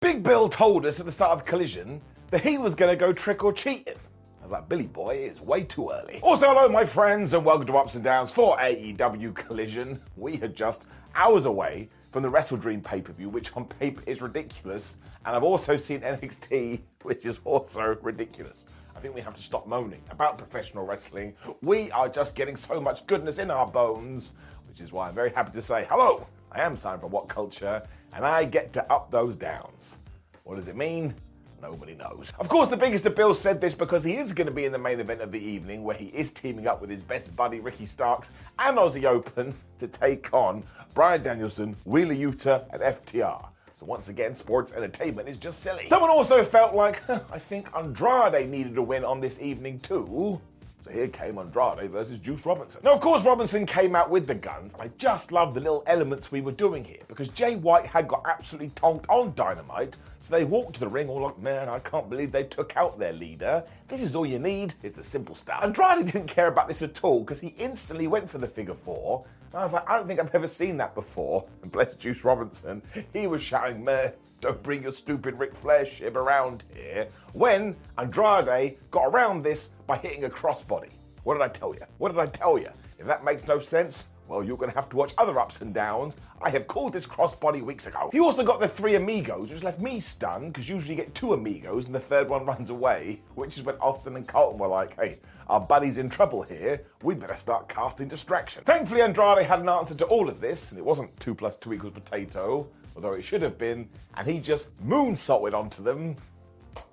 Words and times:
Big 0.00 0.22
Bill 0.22 0.48
told 0.48 0.86
us 0.86 0.98
at 0.98 1.04
the 1.04 1.12
start 1.12 1.32
of 1.32 1.38
the 1.40 1.44
collision 1.44 2.00
that 2.30 2.40
he 2.40 2.56
was 2.56 2.74
going 2.74 2.90
to 2.90 2.96
go 2.96 3.12
trick 3.12 3.44
or 3.44 3.52
treating. 3.52 3.96
I 4.40 4.42
was 4.42 4.50
like, 4.50 4.66
Billy 4.66 4.86
boy, 4.86 5.14
it's 5.16 5.42
way 5.42 5.62
too 5.62 5.90
early. 5.90 6.20
Also, 6.22 6.46
hello, 6.46 6.70
my 6.70 6.86
friends, 6.86 7.34
and 7.34 7.44
welcome 7.44 7.66
to 7.66 7.76
Ups 7.76 7.96
and 7.96 8.02
Downs 8.02 8.32
for 8.32 8.56
AEW 8.56 9.34
Collision. 9.34 10.00
We 10.16 10.40
are 10.40 10.48
just 10.48 10.86
hours 11.14 11.44
away 11.44 11.90
from 12.12 12.22
the 12.22 12.30
Wrestle 12.30 12.56
Dream 12.56 12.80
pay 12.80 13.02
per 13.02 13.12
view, 13.12 13.28
which 13.28 13.54
on 13.54 13.66
paper 13.66 14.02
is 14.06 14.22
ridiculous. 14.22 14.96
And 15.26 15.36
I've 15.36 15.42
also 15.42 15.76
seen 15.76 16.00
NXT, 16.00 16.80
which 17.02 17.26
is 17.26 17.38
also 17.44 17.98
ridiculous. 18.00 18.64
I 18.96 19.00
think 19.00 19.14
we 19.14 19.20
have 19.20 19.34
to 19.34 19.42
stop 19.42 19.66
moaning 19.66 20.02
about 20.08 20.38
professional 20.38 20.86
wrestling. 20.86 21.34
We 21.60 21.90
are 21.90 22.08
just 22.08 22.34
getting 22.36 22.56
so 22.56 22.80
much 22.80 23.06
goodness 23.06 23.38
in 23.38 23.50
our 23.50 23.66
bones, 23.66 24.32
which 24.66 24.80
is 24.80 24.92
why 24.92 25.08
I'm 25.08 25.14
very 25.14 25.30
happy 25.30 25.52
to 25.52 25.60
say, 25.60 25.86
hello, 25.90 26.26
I 26.52 26.62
am 26.62 26.74
Simon 26.74 27.00
from 27.00 27.12
What 27.12 27.28
Culture, 27.28 27.82
and 28.12 28.24
I 28.24 28.44
get 28.44 28.72
to 28.72 28.92
up 28.92 29.10
those 29.10 29.36
downs. 29.36 29.98
What 30.42 30.56
does 30.56 30.66
it 30.66 30.74
mean? 30.76 31.14
Nobody 31.62 31.94
knows. 31.94 32.32
Of 32.40 32.48
course, 32.48 32.68
the 32.68 32.76
biggest 32.76 33.06
of 33.06 33.14
Bill 33.14 33.34
said 33.34 33.60
this 33.60 33.74
because 33.74 34.02
he 34.02 34.16
is 34.16 34.32
going 34.32 34.46
to 34.46 34.52
be 34.52 34.64
in 34.64 34.72
the 34.72 34.78
main 34.78 34.98
event 34.98 35.20
of 35.20 35.30
the 35.30 35.38
evening, 35.38 35.84
where 35.84 35.96
he 35.96 36.06
is 36.06 36.32
teaming 36.32 36.66
up 36.66 36.80
with 36.80 36.90
his 36.90 37.02
best 37.02 37.36
buddy 37.36 37.60
Ricky 37.60 37.86
Starks 37.86 38.32
and 38.58 38.78
Aussie 38.78 39.04
Open 39.04 39.54
to 39.78 39.86
take 39.86 40.32
on 40.32 40.64
Bryan 40.94 41.22
Danielson, 41.22 41.76
Wheeler 41.84 42.14
Yuta, 42.14 42.64
and 42.72 42.82
FTR. 42.82 43.46
So 43.74 43.86
once 43.86 44.08
again, 44.08 44.34
sports 44.34 44.74
entertainment 44.74 45.28
is 45.28 45.38
just 45.38 45.62
silly. 45.62 45.86
Someone 45.88 46.10
also 46.10 46.42
felt 46.44 46.74
like, 46.74 47.08
I 47.08 47.38
think 47.38 47.68
Andrade 47.76 48.48
needed 48.48 48.76
a 48.76 48.82
win 48.82 49.04
on 49.04 49.20
this 49.20 49.40
evening 49.40 49.78
too. 49.80 50.40
So 50.84 50.90
here 50.90 51.08
came 51.08 51.38
Andrade 51.38 51.90
versus 51.90 52.18
Juice 52.18 52.46
Robinson. 52.46 52.80
Now, 52.82 52.94
of 52.94 53.00
course, 53.00 53.24
Robinson 53.24 53.66
came 53.66 53.94
out 53.94 54.08
with 54.08 54.26
the 54.26 54.34
Gunns. 54.34 54.74
I 54.78 54.88
just 54.96 55.30
love 55.30 55.54
the 55.54 55.60
little 55.60 55.82
elements 55.86 56.32
we 56.32 56.40
were 56.40 56.52
doing 56.52 56.84
here 56.84 57.02
because 57.06 57.28
Jay 57.28 57.56
White 57.56 57.86
had 57.86 58.08
got 58.08 58.24
absolutely 58.26 58.70
tonked 58.70 59.06
on 59.08 59.34
Dynamite. 59.34 59.96
So 60.20 60.34
they 60.34 60.44
walked 60.44 60.74
to 60.74 60.80
the 60.80 60.88
ring 60.88 61.08
all 61.08 61.22
like, 61.22 61.38
man, 61.38 61.68
I 61.68 61.80
can't 61.80 62.08
believe 62.08 62.32
they 62.32 62.44
took 62.44 62.76
out 62.76 62.98
their 62.98 63.12
leader. 63.12 63.64
This 63.88 64.02
is 64.02 64.14
all 64.14 64.24
you 64.24 64.38
need, 64.38 64.74
is 64.82 64.94
the 64.94 65.02
simple 65.02 65.34
stuff. 65.34 65.62
Andrade 65.62 66.06
didn't 66.06 66.28
care 66.28 66.48
about 66.48 66.68
this 66.68 66.82
at 66.82 67.02
all 67.04 67.20
because 67.20 67.40
he 67.40 67.54
instantly 67.58 68.06
went 68.06 68.30
for 68.30 68.38
the 68.38 68.48
figure 68.48 68.74
four. 68.74 69.24
And 69.52 69.60
I 69.60 69.64
was 69.64 69.72
like, 69.72 69.88
I 69.88 69.96
don't 69.96 70.06
think 70.06 70.20
I've 70.20 70.34
ever 70.34 70.48
seen 70.48 70.76
that 70.78 70.94
before. 70.94 71.46
And 71.62 71.70
bless 71.70 71.94
Juice 71.94 72.24
Robinson, 72.24 72.82
he 73.12 73.26
was 73.26 73.42
shouting, 73.42 73.84
man, 73.84 74.12
don't 74.40 74.62
bring 74.62 74.82
your 74.82 74.92
stupid 74.92 75.38
Ric 75.38 75.54
Flair 75.54 75.84
shit 75.84 76.16
around 76.16 76.64
here. 76.74 77.08
When 77.32 77.76
Andrade 77.98 78.78
got 78.90 79.06
around 79.06 79.42
this 79.42 79.70
by 79.86 79.98
hitting 79.98 80.24
a 80.24 80.30
crossbody. 80.30 80.90
What 81.24 81.34
did 81.34 81.42
I 81.42 81.48
tell 81.48 81.74
you? 81.74 81.84
What 81.98 82.10
did 82.10 82.18
I 82.18 82.26
tell 82.26 82.58
you? 82.58 82.70
If 82.98 83.06
that 83.06 83.24
makes 83.24 83.46
no 83.46 83.60
sense, 83.60 84.06
well, 84.30 84.44
you're 84.44 84.56
going 84.56 84.70
to 84.70 84.76
have 84.76 84.88
to 84.90 84.96
watch 84.96 85.12
other 85.18 85.40
ups 85.40 85.60
and 85.60 85.74
downs. 85.74 86.16
I 86.40 86.50
have 86.50 86.68
called 86.68 86.92
this 86.92 87.04
crossbody 87.04 87.62
weeks 87.62 87.88
ago. 87.88 88.10
He 88.12 88.20
also 88.20 88.44
got 88.44 88.60
the 88.60 88.68
three 88.68 88.94
amigos, 88.94 89.50
which 89.50 89.64
left 89.64 89.80
me 89.80 89.98
stunned 89.98 90.52
because 90.52 90.68
usually 90.68 90.94
you 90.94 91.02
get 91.02 91.14
two 91.16 91.32
amigos 91.32 91.86
and 91.86 91.94
the 91.94 92.00
third 92.00 92.28
one 92.28 92.46
runs 92.46 92.70
away, 92.70 93.22
which 93.34 93.58
is 93.58 93.64
when 93.64 93.74
Austin 93.76 94.14
and 94.14 94.28
Colten 94.28 94.58
were 94.58 94.68
like, 94.68 94.94
hey, 94.94 95.18
our 95.48 95.60
buddy's 95.60 95.98
in 95.98 96.08
trouble 96.08 96.42
here. 96.42 96.84
We 97.02 97.16
better 97.16 97.36
start 97.36 97.68
casting 97.68 98.06
distraction. 98.06 98.62
Thankfully, 98.62 99.02
Andrade 99.02 99.46
had 99.46 99.60
an 99.60 99.68
answer 99.68 99.96
to 99.96 100.04
all 100.04 100.28
of 100.28 100.40
this, 100.40 100.70
and 100.70 100.78
it 100.78 100.84
wasn't 100.84 101.18
two 101.18 101.34
plus 101.34 101.56
two 101.56 101.72
equals 101.72 101.94
potato, 101.94 102.68
although 102.94 103.12
it 103.12 103.22
should 103.22 103.42
have 103.42 103.58
been, 103.58 103.88
and 104.16 104.26
he 104.28 104.38
just 104.38 104.68
moonsaulted 104.86 105.54
onto 105.54 105.82
them 105.82 106.16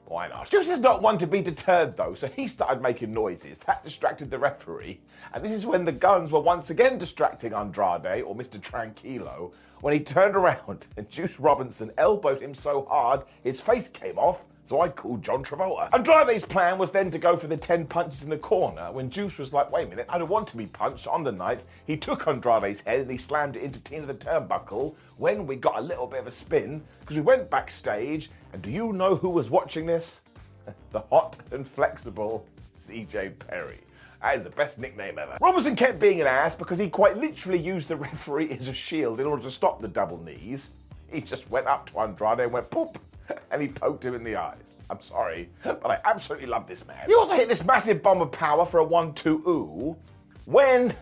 why 0.07 0.29
not? 0.29 0.49
Juice 0.49 0.69
is 0.69 0.79
not 0.79 1.01
one 1.01 1.17
to 1.17 1.27
be 1.27 1.41
deterred 1.41 1.97
though, 1.97 2.13
so 2.13 2.27
he 2.27 2.47
started 2.47 2.81
making 2.81 3.11
noises. 3.11 3.59
That 3.59 3.83
distracted 3.83 4.31
the 4.31 4.39
referee. 4.39 5.01
And 5.33 5.43
this 5.43 5.51
is 5.51 5.65
when 5.65 5.83
the 5.83 5.91
Gunns 5.91 6.31
were 6.31 6.39
once 6.39 6.69
again 6.69 6.97
distracting 6.97 7.53
Andrade, 7.53 8.23
or 8.23 8.33
Mr. 8.33 8.59
Tranquilo, 8.59 9.51
when 9.81 9.93
he 9.93 9.99
turned 9.99 10.35
around 10.35 10.87
and 10.95 11.09
Juice 11.09 11.39
Robinson 11.39 11.91
elbowed 11.97 12.41
him 12.41 12.53
so 12.53 12.85
hard 12.89 13.23
his 13.43 13.59
face 13.59 13.89
came 13.89 14.17
off. 14.17 14.45
So 14.67 14.81
I 14.81 14.89
called 14.89 15.23
John 15.23 15.45
Travolta. 15.45 15.87
And 15.93 16.05
Andrade's 16.05 16.43
plan 16.43 16.77
was 16.77 16.91
then 16.91 17.09
to 17.11 17.17
go 17.17 17.37
for 17.37 17.47
the 17.47 17.55
10 17.55 17.85
punches 17.85 18.23
in 18.23 18.29
the 18.29 18.37
corner 18.37 18.91
when 18.91 19.09
Juice 19.09 19.37
was 19.37 19.53
like, 19.53 19.71
wait 19.71 19.87
a 19.87 19.89
minute, 19.89 20.07
I 20.09 20.17
don't 20.17 20.27
want 20.27 20.45
to 20.49 20.57
be 20.57 20.65
punched 20.65 21.07
on 21.07 21.23
the 21.23 21.31
night. 21.31 21.61
He 21.85 21.95
took 21.95 22.27
Andrade's 22.27 22.81
head 22.81 22.99
and 22.99 23.09
he 23.09 23.17
slammed 23.17 23.55
it 23.55 23.63
into 23.63 23.79
Tina 23.79 24.05
the 24.05 24.13
turnbuckle 24.13 24.95
when 25.15 25.47
we 25.47 25.55
got 25.55 25.79
a 25.79 25.81
little 25.81 26.05
bit 26.05 26.19
of 26.19 26.27
a 26.27 26.31
spin 26.31 26.83
because 26.99 27.15
we 27.15 27.21
went 27.21 27.49
backstage. 27.49 28.29
And 28.51 28.61
do 28.61 28.69
you 28.69 28.91
know 28.91 29.15
who 29.15 29.29
was 29.29 29.49
watching 29.49 29.85
this? 29.85 30.21
the 30.91 30.99
hot 30.99 31.39
and 31.51 31.65
flexible 31.65 32.45
CJ 32.85 33.39
Perry. 33.39 33.79
That 34.21 34.35
is 34.35 34.43
the 34.43 34.49
best 34.49 34.79
nickname 34.79 35.17
ever. 35.17 35.37
Robinson 35.39 35.77
kept 35.77 35.97
being 35.97 36.19
an 36.19 36.27
ass 36.27 36.57
because 36.57 36.77
he 36.77 36.89
quite 36.89 37.15
literally 37.15 37.59
used 37.59 37.87
the 37.87 37.95
referee 37.95 38.51
as 38.59 38.67
a 38.67 38.73
shield 38.73 39.21
in 39.21 39.27
order 39.27 39.43
to 39.43 39.51
stop 39.51 39.81
the 39.81 39.87
double 39.87 40.21
knees. 40.21 40.71
He 41.09 41.21
just 41.21 41.49
went 41.49 41.67
up 41.67 41.89
to 41.91 41.99
Andrade 41.99 42.41
and 42.41 42.51
went 42.51 42.69
poop 42.69 42.99
and 43.51 43.61
he 43.61 43.67
poked 43.67 44.03
him 44.03 44.13
in 44.13 44.23
the 44.23 44.35
eyes. 44.35 44.75
I'm 44.89 45.01
sorry, 45.01 45.49
but 45.63 45.85
I 45.85 45.99
absolutely 46.05 46.47
love 46.47 46.67
this 46.67 46.85
man. 46.87 47.03
He 47.07 47.13
also 47.13 47.33
hit 47.33 47.49
this 47.49 47.63
massive 47.65 48.01
bomb 48.01 48.21
of 48.21 48.31
power 48.31 48.65
for 48.65 48.79
a 48.79 48.85
1 48.85 49.13
2 49.13 49.43
ooh 49.47 49.97
when 50.45 50.95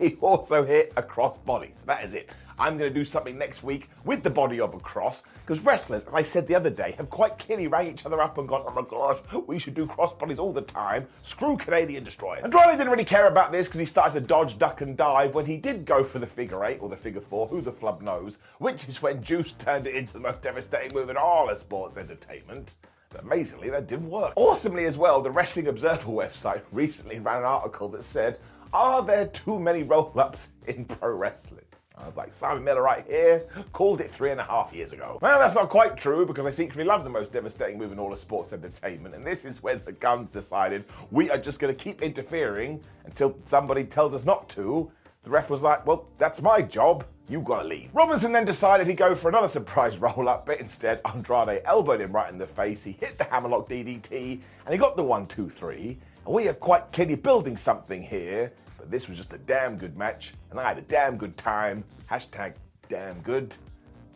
he 0.08 0.16
also 0.20 0.64
hit 0.64 0.92
a 0.96 1.02
cross 1.02 1.36
body. 1.38 1.72
So 1.76 1.82
that 1.86 2.04
is 2.04 2.14
it. 2.14 2.30
I'm 2.58 2.76
going 2.76 2.92
to 2.92 2.98
do 2.98 3.06
something 3.06 3.38
next 3.38 3.62
week 3.62 3.88
with 4.04 4.22
the 4.22 4.28
body 4.28 4.60
of 4.60 4.74
a 4.74 4.78
cross 4.78 5.22
because 5.40 5.64
wrestlers, 5.64 6.04
as 6.04 6.14
I 6.14 6.22
said 6.22 6.46
the 6.46 6.54
other 6.54 6.68
day, 6.68 6.92
have 6.98 7.08
quite 7.08 7.38
clearly 7.38 7.66
rang 7.66 7.86
each 7.86 8.04
other 8.04 8.20
up 8.20 8.36
and 8.36 8.46
gone, 8.46 8.64
oh 8.66 8.72
my 8.72 8.82
gosh, 8.88 9.18
we 9.46 9.58
should 9.58 9.74
do 9.74 9.86
cross 9.86 10.12
bodies 10.14 10.38
all 10.38 10.52
the 10.52 10.60
time. 10.60 11.06
Screw 11.22 11.56
Canadian 11.56 12.04
Destroyer. 12.04 12.40
And 12.42 12.54
Andrade 12.54 12.76
didn't 12.76 12.90
really 12.90 13.04
care 13.04 13.28
about 13.28 13.50
this 13.50 13.66
because 13.66 13.80
he 13.80 13.86
started 13.86 14.20
to 14.20 14.26
dodge, 14.26 14.58
duck, 14.58 14.82
and 14.82 14.96
dive 14.96 15.34
when 15.34 15.46
he 15.46 15.56
did 15.56 15.86
go 15.86 16.04
for 16.04 16.18
the 16.18 16.26
figure 16.26 16.64
eight 16.64 16.82
or 16.82 16.88
the 16.90 16.96
figure 16.96 17.22
four, 17.22 17.48
who 17.48 17.62
the 17.62 17.72
flub 17.72 18.02
knows, 18.02 18.38
which 18.58 18.88
is 18.88 19.00
when 19.00 19.22
Juice 19.22 19.52
turned 19.52 19.86
it 19.86 19.94
into 19.94 20.12
the 20.12 20.20
most 20.20 20.42
devastating 20.42 20.94
move 20.94 21.08
in 21.08 21.16
all 21.16 21.48
of 21.48 21.58
sports 21.58 21.96
entertainment. 21.96 22.74
But 23.10 23.24
amazingly, 23.24 23.70
that 23.70 23.88
didn't 23.88 24.08
work. 24.08 24.34
Awesomely, 24.36 24.84
as 24.84 24.96
well, 24.96 25.20
the 25.20 25.30
Wrestling 25.30 25.66
Observer 25.66 26.08
website 26.10 26.62
recently 26.70 27.18
ran 27.18 27.38
an 27.38 27.44
article 27.44 27.88
that 27.88 28.04
said, 28.04 28.38
are 28.72 29.02
there 29.02 29.26
too 29.26 29.58
many 29.58 29.82
roll 29.82 30.12
ups 30.16 30.52
in 30.66 30.84
pro 30.84 31.14
wrestling? 31.14 31.64
I 31.96 32.06
was 32.06 32.16
like, 32.16 32.32
Simon 32.32 32.64
Miller 32.64 32.82
right 32.82 33.04
here 33.06 33.44
called 33.72 34.00
it 34.00 34.10
three 34.10 34.30
and 34.30 34.40
a 34.40 34.44
half 34.44 34.72
years 34.72 34.92
ago. 34.92 35.18
Well, 35.20 35.38
that's 35.38 35.54
not 35.54 35.68
quite 35.68 35.96
true 35.96 36.24
because 36.24 36.46
I 36.46 36.50
secretly 36.50 36.84
love 36.84 37.04
the 37.04 37.10
most 37.10 37.32
devastating 37.32 37.78
move 37.78 37.92
in 37.92 37.98
all 37.98 38.12
of 38.12 38.18
sports 38.18 38.52
entertainment, 38.54 39.14
and 39.14 39.26
this 39.26 39.44
is 39.44 39.62
when 39.62 39.82
the 39.84 39.92
Gunns 39.92 40.30
decided 40.30 40.84
we 41.10 41.30
are 41.30 41.38
just 41.38 41.58
going 41.58 41.74
to 41.74 41.84
keep 41.84 42.00
interfering 42.00 42.82
until 43.04 43.36
somebody 43.44 43.84
tells 43.84 44.14
us 44.14 44.24
not 44.24 44.48
to. 44.50 44.90
The 45.24 45.30
ref 45.30 45.50
was 45.50 45.62
like, 45.62 45.86
well, 45.86 46.06
that's 46.16 46.40
my 46.40 46.62
job. 46.62 47.04
You 47.28 47.42
gotta 47.42 47.68
leave. 47.68 47.90
Robinson 47.92 48.32
then 48.32 48.44
decided 48.44 48.88
he'd 48.88 48.96
go 48.96 49.14
for 49.14 49.28
another 49.28 49.46
surprise 49.46 49.98
roll 49.98 50.28
up, 50.28 50.46
but 50.46 50.58
instead 50.58 51.00
Andrade 51.04 51.62
elbowed 51.64 52.00
him 52.00 52.10
right 52.10 52.32
in 52.32 52.38
the 52.38 52.46
face. 52.46 52.82
He 52.82 52.92
hit 52.92 53.18
the 53.18 53.24
hammerlock 53.24 53.68
DDT 53.68 54.40
and 54.64 54.72
he 54.72 54.78
got 54.78 54.96
the 54.96 55.04
one, 55.04 55.26
two, 55.26 55.48
three. 55.48 55.78
2 55.78 55.96
3 55.96 55.98
we 56.32 56.48
are 56.48 56.54
quite 56.54 56.92
clearly 56.92 57.16
building 57.16 57.56
something 57.56 58.02
here 58.02 58.52
but 58.80 58.90
this 58.90 59.08
was 59.08 59.18
just 59.18 59.34
a 59.34 59.38
damn 59.38 59.76
good 59.76 59.96
match, 59.98 60.32
and 60.50 60.58
I 60.58 60.66
had 60.66 60.78
a 60.78 60.82
damn 60.82 61.18
good 61.18 61.36
time. 61.36 61.84
Hashtag 62.10 62.54
damn 62.88 63.20
good. 63.20 63.50
That's 63.50 63.60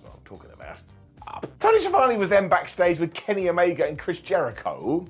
What 0.02 0.12
I'm 0.14 0.25
talking 0.25 0.50
about. 0.52 0.78
Tony 1.61 1.81
Schiavone 1.81 2.16
was 2.16 2.31
then 2.31 2.49
backstage 2.49 2.99
with 2.99 3.12
Kenny 3.12 3.49
Omega 3.50 3.87
and 3.87 3.99
Chris 3.99 4.20
Jericho. 4.20 5.06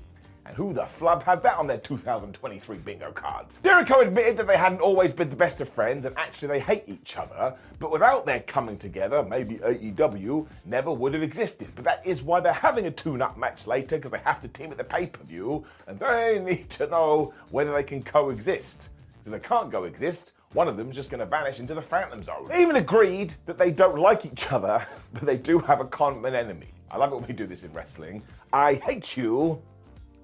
And 0.47 0.57
who 0.57 0.75
the 0.75 0.85
flub 0.85 1.23
had 1.23 1.43
that 1.43 1.57
on 1.57 1.67
their 1.67 1.79
2023 1.79 2.77
bingo 2.79 3.13
cards? 3.13 3.61
Jericho 3.63 4.01
admitted 4.01 4.37
that 4.37 4.47
they 4.47 4.59
hadn't 4.59 4.81
always 4.81 5.13
been 5.13 5.31
the 5.31 5.37
best 5.37 5.61
of 5.61 5.69
friends 5.69 6.05
and 6.05 6.17
actually 6.19 6.49
they 6.49 6.61
hate 6.61 6.85
each 6.87 7.17
other, 7.17 7.55
but 7.79 7.91
without 7.91 8.27
their 8.27 8.41
coming 8.41 8.77
together, 8.77 9.23
maybe 9.23 9.57
AEW 9.57 10.47
never 10.67 10.93
would 10.93 11.15
have 11.15 11.23
existed. 11.23 11.69
But 11.75 11.85
that 11.85 12.07
is 12.07 12.23
why 12.23 12.41
they're 12.41 12.53
having 12.53 12.87
a 12.87 12.91
tune 12.91 13.23
up 13.23 13.39
match 13.39 13.67
later 13.67 13.97
because 13.97 14.11
they 14.11 14.19
have 14.19 14.41
to 14.43 14.49
team 14.49 14.71
at 14.71 14.77
the 14.77 14.85
pay 14.85 15.07
per 15.07 15.25
view 15.25 15.65
and 15.87 15.99
they 15.99 16.39
need 16.39 16.69
to 16.71 16.87
know 16.89 17.33
whether 17.51 17.73
they 17.73 17.85
can 17.85 18.03
coexist. 18.03 18.91
If 19.25 19.33
they 19.33 19.39
can't 19.39 19.73
coexist, 19.73 20.33
one 20.53 20.69
of 20.69 20.77
them's 20.77 20.95
just 20.95 21.11
going 21.11 21.21
to 21.21 21.27
vanish 21.27 21.59
into 21.59 21.75
the 21.75 21.83
Phantom 21.83 22.23
Zone. 22.23 22.49
They 22.49 22.63
even 22.63 22.77
agreed 22.77 23.35
that 23.47 23.59
they 23.59 23.71
don't 23.71 23.99
like 23.99 24.27
each 24.27 24.53
other, 24.53 24.87
but 25.13 25.23
they 25.23 25.39
do 25.39 25.59
have 25.59 25.81
a 25.81 25.87
common 25.87 26.35
enemy. 26.35 26.69
I 26.91 26.99
love 26.99 27.13
it 27.13 27.17
when 27.17 27.27
we 27.27 27.35
do 27.35 27.47
this 27.47 27.65
in 27.65 27.73
wrestling. 27.73 28.23
I 28.53 28.75
hate 28.75 29.17
you, 29.17 29.61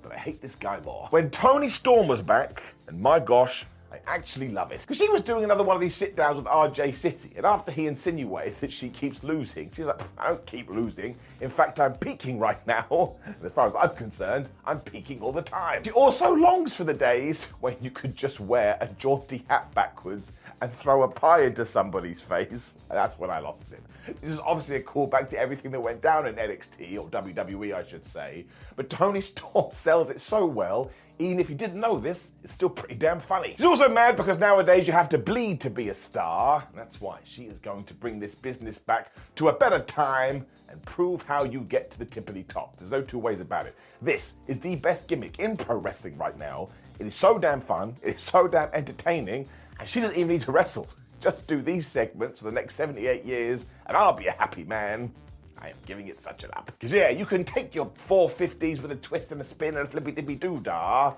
but 0.02 0.12
I 0.12 0.16
hate 0.16 0.40
this 0.40 0.54
guy 0.54 0.80
more. 0.80 1.08
When 1.10 1.30
Toni 1.30 1.68
Storm 1.68 2.08
was 2.08 2.22
back, 2.22 2.62
and 2.86 3.00
my 3.00 3.20
gosh, 3.20 3.66
I 3.92 3.98
actually 4.06 4.50
love 4.50 4.70
it. 4.70 4.80
Because 4.82 4.98
she 4.98 5.08
was 5.08 5.22
doing 5.22 5.42
another 5.42 5.64
one 5.64 5.76
of 5.76 5.80
these 5.80 5.96
sit 5.96 6.14
downs 6.14 6.36
with 6.36 6.46
RJ 6.46 6.94
City, 6.94 7.32
and 7.36 7.44
after 7.44 7.72
he 7.72 7.86
insinuated 7.86 8.60
that 8.60 8.72
she 8.72 8.88
keeps 8.88 9.24
losing, 9.24 9.70
she 9.72 9.82
was 9.82 9.88
like, 9.88 10.02
I 10.16 10.28
don't 10.28 10.46
keep 10.46 10.70
losing. 10.70 11.16
In 11.40 11.50
fact, 11.50 11.80
I'm 11.80 11.94
peaking 11.94 12.38
right 12.38 12.64
now. 12.66 13.14
And 13.26 13.44
as 13.44 13.52
far 13.52 13.68
as 13.68 13.74
I'm 13.80 13.96
concerned, 13.96 14.48
I'm 14.66 14.80
peaking 14.80 15.20
all 15.20 15.32
the 15.32 15.42
time. 15.42 15.84
She 15.84 15.90
also 15.90 16.32
longs 16.32 16.74
for 16.74 16.84
the 16.84 16.94
days 16.94 17.46
when 17.60 17.76
you 17.80 17.90
could 17.90 18.16
just 18.16 18.40
wear 18.40 18.76
a 18.80 18.88
jaunty 18.88 19.44
hat 19.48 19.72
backwards 19.74 20.32
and 20.60 20.72
throw 20.72 21.02
a 21.02 21.08
pie 21.08 21.42
into 21.42 21.64
somebody's 21.64 22.20
face. 22.20 22.76
And 22.88 22.96
that's 22.98 23.18
when 23.18 23.30
I 23.30 23.38
lost 23.38 23.62
it. 23.72 23.82
This 24.20 24.32
is 24.32 24.40
obviously 24.40 24.76
a 24.76 24.82
callback 24.82 25.28
to 25.30 25.38
everything 25.38 25.70
that 25.72 25.80
went 25.80 26.02
down 26.02 26.26
in 26.26 26.34
NXT, 26.34 26.98
or 26.98 27.08
WWE, 27.08 27.74
I 27.74 27.86
should 27.86 28.04
say. 28.04 28.46
But 28.76 28.90
Toni 28.90 29.20
Storm 29.20 29.70
sells 29.72 30.10
it 30.10 30.20
so 30.20 30.46
well, 30.46 30.90
even 31.20 31.38
if 31.38 31.50
you 31.50 31.56
didn't 31.56 31.78
know 31.78 31.98
this, 31.98 32.32
it's 32.42 32.54
still 32.54 32.70
pretty 32.70 32.94
damn 32.94 33.20
funny. 33.20 33.50
She's 33.50 33.64
also 33.64 33.88
mad 33.88 34.16
because 34.16 34.38
nowadays 34.38 34.86
you 34.86 34.92
have 34.92 35.08
to 35.10 35.18
bleed 35.18 35.60
to 35.60 35.70
be 35.70 35.90
a 35.90 35.94
star. 35.94 36.66
That's 36.74 37.00
why 37.00 37.18
she 37.24 37.42
is 37.44 37.60
going 37.60 37.84
to 37.84 37.94
bring 37.94 38.18
this 38.18 38.34
business 38.34 38.78
back 38.78 39.14
to 39.36 39.48
a 39.48 39.52
better 39.52 39.80
time 39.80 40.46
and 40.68 40.82
prove 40.82 41.22
how 41.22 41.44
you 41.44 41.60
get 41.60 41.90
to 41.90 41.98
the 41.98 42.06
tippity 42.06 42.46
top. 42.48 42.76
There's 42.78 42.90
no 42.90 43.02
two 43.02 43.18
ways 43.18 43.40
about 43.40 43.66
it. 43.66 43.76
This 44.00 44.34
is 44.46 44.60
the 44.60 44.76
best 44.76 45.08
gimmick 45.08 45.38
in 45.38 45.56
pro 45.56 45.76
wrestling 45.76 46.16
right 46.16 46.38
now. 46.38 46.70
It 46.98 47.06
is 47.06 47.14
so 47.14 47.38
damn 47.38 47.60
fun, 47.60 47.96
it 48.02 48.16
is 48.16 48.20
so 48.22 48.48
damn 48.48 48.70
entertaining, 48.72 49.48
and 49.78 49.88
she 49.88 50.00
doesn't 50.00 50.16
even 50.16 50.28
need 50.28 50.42
to 50.42 50.52
wrestle. 50.52 50.88
Just 51.20 51.46
do 51.46 51.60
these 51.60 51.86
segments 51.86 52.40
for 52.40 52.46
the 52.46 52.52
next 52.52 52.76
78 52.76 53.24
years, 53.24 53.66
and 53.86 53.96
I'll 53.96 54.14
be 54.14 54.26
a 54.26 54.32
happy 54.32 54.64
man. 54.64 55.12
I 55.60 55.68
am 55.68 55.76
giving 55.86 56.08
it 56.08 56.20
such 56.20 56.44
an 56.44 56.50
up. 56.56 56.66
Because, 56.66 56.92
yeah, 56.92 57.10
you 57.10 57.26
can 57.26 57.44
take 57.44 57.74
your 57.74 57.86
450s 58.08 58.80
with 58.80 58.92
a 58.92 58.96
twist 58.96 59.32
and 59.32 59.40
a 59.40 59.44
spin 59.44 59.76
and 59.76 59.86
a 59.86 59.90
flippy 59.90 60.12
dippy 60.12 60.34
doo 60.34 60.60
dah. 60.60 61.14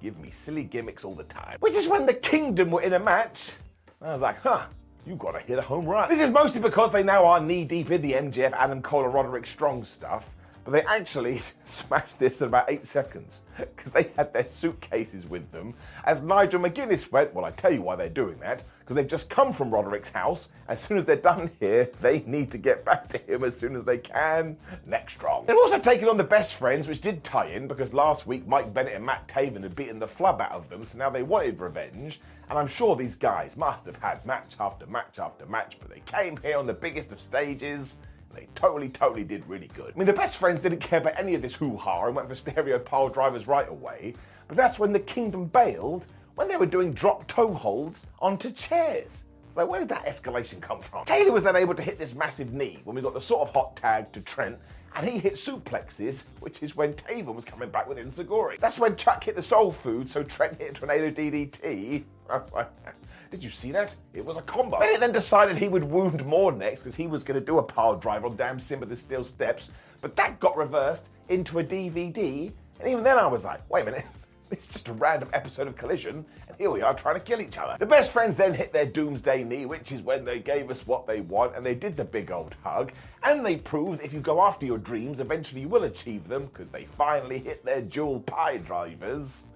Give 0.00 0.18
me 0.18 0.30
silly 0.30 0.64
gimmicks 0.64 1.04
all 1.04 1.14
the 1.14 1.24
time. 1.24 1.58
Which 1.60 1.74
is 1.74 1.86
when 1.86 2.06
the 2.06 2.14
Kingdom 2.14 2.70
were 2.70 2.82
in 2.82 2.94
a 2.94 2.98
match. 2.98 3.52
I 4.00 4.12
was 4.12 4.22
like, 4.22 4.40
huh, 4.40 4.62
you 5.06 5.14
gotta 5.16 5.40
hit 5.40 5.58
a 5.58 5.62
home 5.62 5.86
run. 5.86 6.08
This 6.08 6.20
is 6.20 6.30
mostly 6.30 6.60
because 6.60 6.90
they 6.92 7.02
now 7.02 7.24
are 7.26 7.40
knee 7.40 7.64
deep 7.64 7.90
in 7.90 8.02
the 8.02 8.12
MJF, 8.12 8.52
Adam 8.52 8.82
Cole, 8.82 9.04
and 9.04 9.14
Roderick 9.14 9.46
Strong 9.46 9.84
stuff 9.84 10.34
but 10.64 10.72
they 10.72 10.82
actually 10.82 11.42
smashed 11.64 12.18
this 12.18 12.40
in 12.40 12.48
about 12.48 12.70
eight 12.70 12.86
seconds 12.86 13.42
because 13.58 13.92
they 13.92 14.10
had 14.16 14.32
their 14.32 14.46
suitcases 14.46 15.26
with 15.26 15.50
them. 15.52 15.74
As 16.04 16.22
Nigel 16.22 16.60
McGuinness 16.60 17.10
went, 17.10 17.34
well, 17.34 17.44
I 17.44 17.50
tell 17.50 17.72
you 17.72 17.82
why 17.82 17.96
they're 17.96 18.08
doing 18.08 18.38
that 18.40 18.64
because 18.80 18.96
they've 18.96 19.06
just 19.06 19.30
come 19.30 19.52
from 19.52 19.70
Roderick's 19.70 20.10
house. 20.10 20.50
As 20.68 20.80
soon 20.80 20.98
as 20.98 21.04
they're 21.04 21.16
done 21.16 21.50
here, 21.60 21.90
they 22.00 22.20
need 22.26 22.50
to 22.50 22.58
get 22.58 22.84
back 22.84 23.08
to 23.08 23.18
him 23.18 23.44
as 23.44 23.58
soon 23.58 23.76
as 23.76 23.84
they 23.84 23.98
can. 23.98 24.56
Next 24.86 25.22
round. 25.22 25.46
They've 25.46 25.56
also 25.56 25.78
taken 25.78 26.08
on 26.08 26.16
the 26.16 26.24
best 26.24 26.54
friends, 26.54 26.88
which 26.88 27.00
did 27.00 27.24
tie 27.24 27.46
in 27.46 27.68
because 27.68 27.94
last 27.94 28.26
week 28.26 28.46
Mike 28.46 28.74
Bennett 28.74 28.94
and 28.94 29.06
Matt 29.06 29.28
Taven 29.28 29.62
had 29.62 29.76
beaten 29.76 29.98
the 29.98 30.06
flub 30.06 30.40
out 30.40 30.52
of 30.52 30.68
them, 30.68 30.86
so 30.86 30.98
now 30.98 31.10
they 31.10 31.22
wanted 31.22 31.60
revenge. 31.60 32.20
And 32.50 32.58
I'm 32.58 32.68
sure 32.68 32.96
these 32.96 33.16
guys 33.16 33.56
must 33.56 33.86
have 33.86 33.96
had 33.96 34.24
match 34.26 34.52
after 34.60 34.86
match 34.86 35.18
after 35.18 35.46
match, 35.46 35.76
but 35.80 35.90
they 35.90 36.02
came 36.04 36.36
here 36.38 36.58
on 36.58 36.66
the 36.66 36.74
biggest 36.74 37.12
of 37.12 37.20
stages 37.20 37.98
they 38.34 38.48
totally, 38.54 38.88
totally 38.88 39.24
did 39.24 39.46
really 39.48 39.68
good. 39.74 39.92
I 39.94 39.98
mean, 39.98 40.06
the 40.06 40.12
best 40.12 40.36
friends 40.36 40.62
didn't 40.62 40.80
care 40.80 41.00
about 41.00 41.18
any 41.18 41.34
of 41.34 41.42
this 41.42 41.54
hoo 41.54 41.76
ha 41.76 42.06
and 42.06 42.16
went 42.16 42.28
for 42.28 42.34
stereo 42.34 42.78
pile 42.78 43.08
drivers 43.08 43.46
right 43.46 43.68
away, 43.68 44.14
but 44.48 44.56
that's 44.56 44.78
when 44.78 44.92
the 44.92 45.00
kingdom 45.00 45.46
bailed 45.46 46.06
when 46.34 46.48
they 46.48 46.56
were 46.56 46.66
doing 46.66 46.92
drop 46.92 47.26
toe 47.28 47.52
holds 47.52 48.06
onto 48.20 48.50
chairs. 48.50 49.24
So 49.54 49.66
where 49.66 49.80
did 49.80 49.90
that 49.90 50.06
escalation 50.06 50.62
come 50.62 50.80
from? 50.80 51.04
Taylor 51.04 51.32
was 51.32 51.44
then 51.44 51.56
able 51.56 51.74
to 51.74 51.82
hit 51.82 51.98
this 51.98 52.14
massive 52.14 52.54
knee 52.54 52.80
when 52.84 52.96
we 52.96 53.02
got 53.02 53.12
the 53.12 53.20
sort 53.20 53.46
of 53.46 53.54
hot 53.54 53.76
tag 53.76 54.10
to 54.12 54.20
Trent, 54.22 54.58
and 54.96 55.06
he 55.06 55.18
hit 55.18 55.34
suplexes, 55.34 56.24
which 56.40 56.62
is 56.62 56.74
when 56.74 56.94
Taven 56.94 57.34
was 57.34 57.44
coming 57.44 57.70
back 57.70 57.86
with 57.86 57.98
Enzuigiri. 57.98 58.58
That's 58.58 58.78
when 58.78 58.96
Chuck 58.96 59.24
hit 59.24 59.36
the 59.36 59.42
soul 59.42 59.70
food, 59.70 60.08
so 60.08 60.22
Trent 60.22 60.58
hit 60.58 60.74
Tornado 60.74 61.10
DDT. 61.10 62.04
Did 63.30 63.42
you 63.42 63.48
see 63.48 63.72
that? 63.72 63.96
It 64.12 64.24
was 64.24 64.36
a 64.36 64.42
combo. 64.42 64.78
Bennett 64.78 65.00
then 65.00 65.12
decided 65.12 65.56
he 65.56 65.68
would 65.68 65.84
wound 65.84 66.24
more 66.26 66.52
next 66.52 66.82
because 66.82 66.94
he 66.94 67.06
was 67.06 67.24
going 67.24 67.40
to 67.40 67.44
do 67.44 67.58
a 67.58 67.62
power 67.62 67.96
drive 67.96 68.26
on 68.26 68.36
damn 68.36 68.60
Simba 68.60 68.84
the 68.84 68.94
Steel 68.94 69.24
Steps, 69.24 69.70
but 70.02 70.16
that 70.16 70.38
got 70.38 70.54
reversed 70.54 71.08
into 71.30 71.58
a 71.58 71.64
DVD, 71.64 72.52
and 72.78 72.88
even 72.88 73.02
then 73.02 73.16
I 73.16 73.26
was 73.26 73.44
like, 73.44 73.68
wait 73.70 73.82
a 73.82 73.84
minute. 73.86 74.04
It's 74.50 74.68
just 74.68 74.88
a 74.88 74.92
random 74.92 75.30
episode 75.32 75.66
of 75.66 75.78
Collision, 75.78 76.26
and 76.46 76.56
here 76.58 76.70
we 76.70 76.82
are 76.82 76.92
trying 76.92 77.14
to 77.14 77.22
kill 77.22 77.40
each 77.40 77.56
other. 77.56 77.74
The 77.78 77.86
best 77.86 78.12
friends 78.12 78.36
then 78.36 78.52
hit 78.52 78.70
their 78.70 78.84
doomsday 78.84 79.44
knee, 79.44 79.64
which 79.64 79.92
is 79.92 80.02
when 80.02 80.26
they 80.26 80.40
gave 80.40 80.70
us 80.70 80.86
what 80.86 81.06
they 81.06 81.22
want, 81.22 81.56
and 81.56 81.64
they 81.64 81.74
did 81.74 81.96
the 81.96 82.04
big 82.04 82.30
old 82.30 82.54
hug, 82.62 82.92
and 83.22 83.46
they 83.46 83.56
proved 83.56 84.02
if 84.02 84.12
you 84.12 84.20
go 84.20 84.42
after 84.42 84.66
your 84.66 84.76
dreams, 84.76 85.20
eventually 85.20 85.62
you 85.62 85.70
will 85.70 85.84
achieve 85.84 86.28
them, 86.28 86.50
because 86.52 86.70
they 86.70 86.84
finally 86.84 87.38
hit 87.38 87.64
their 87.64 87.80
dual 87.80 88.20
pie 88.20 88.58
drivers 88.58 89.46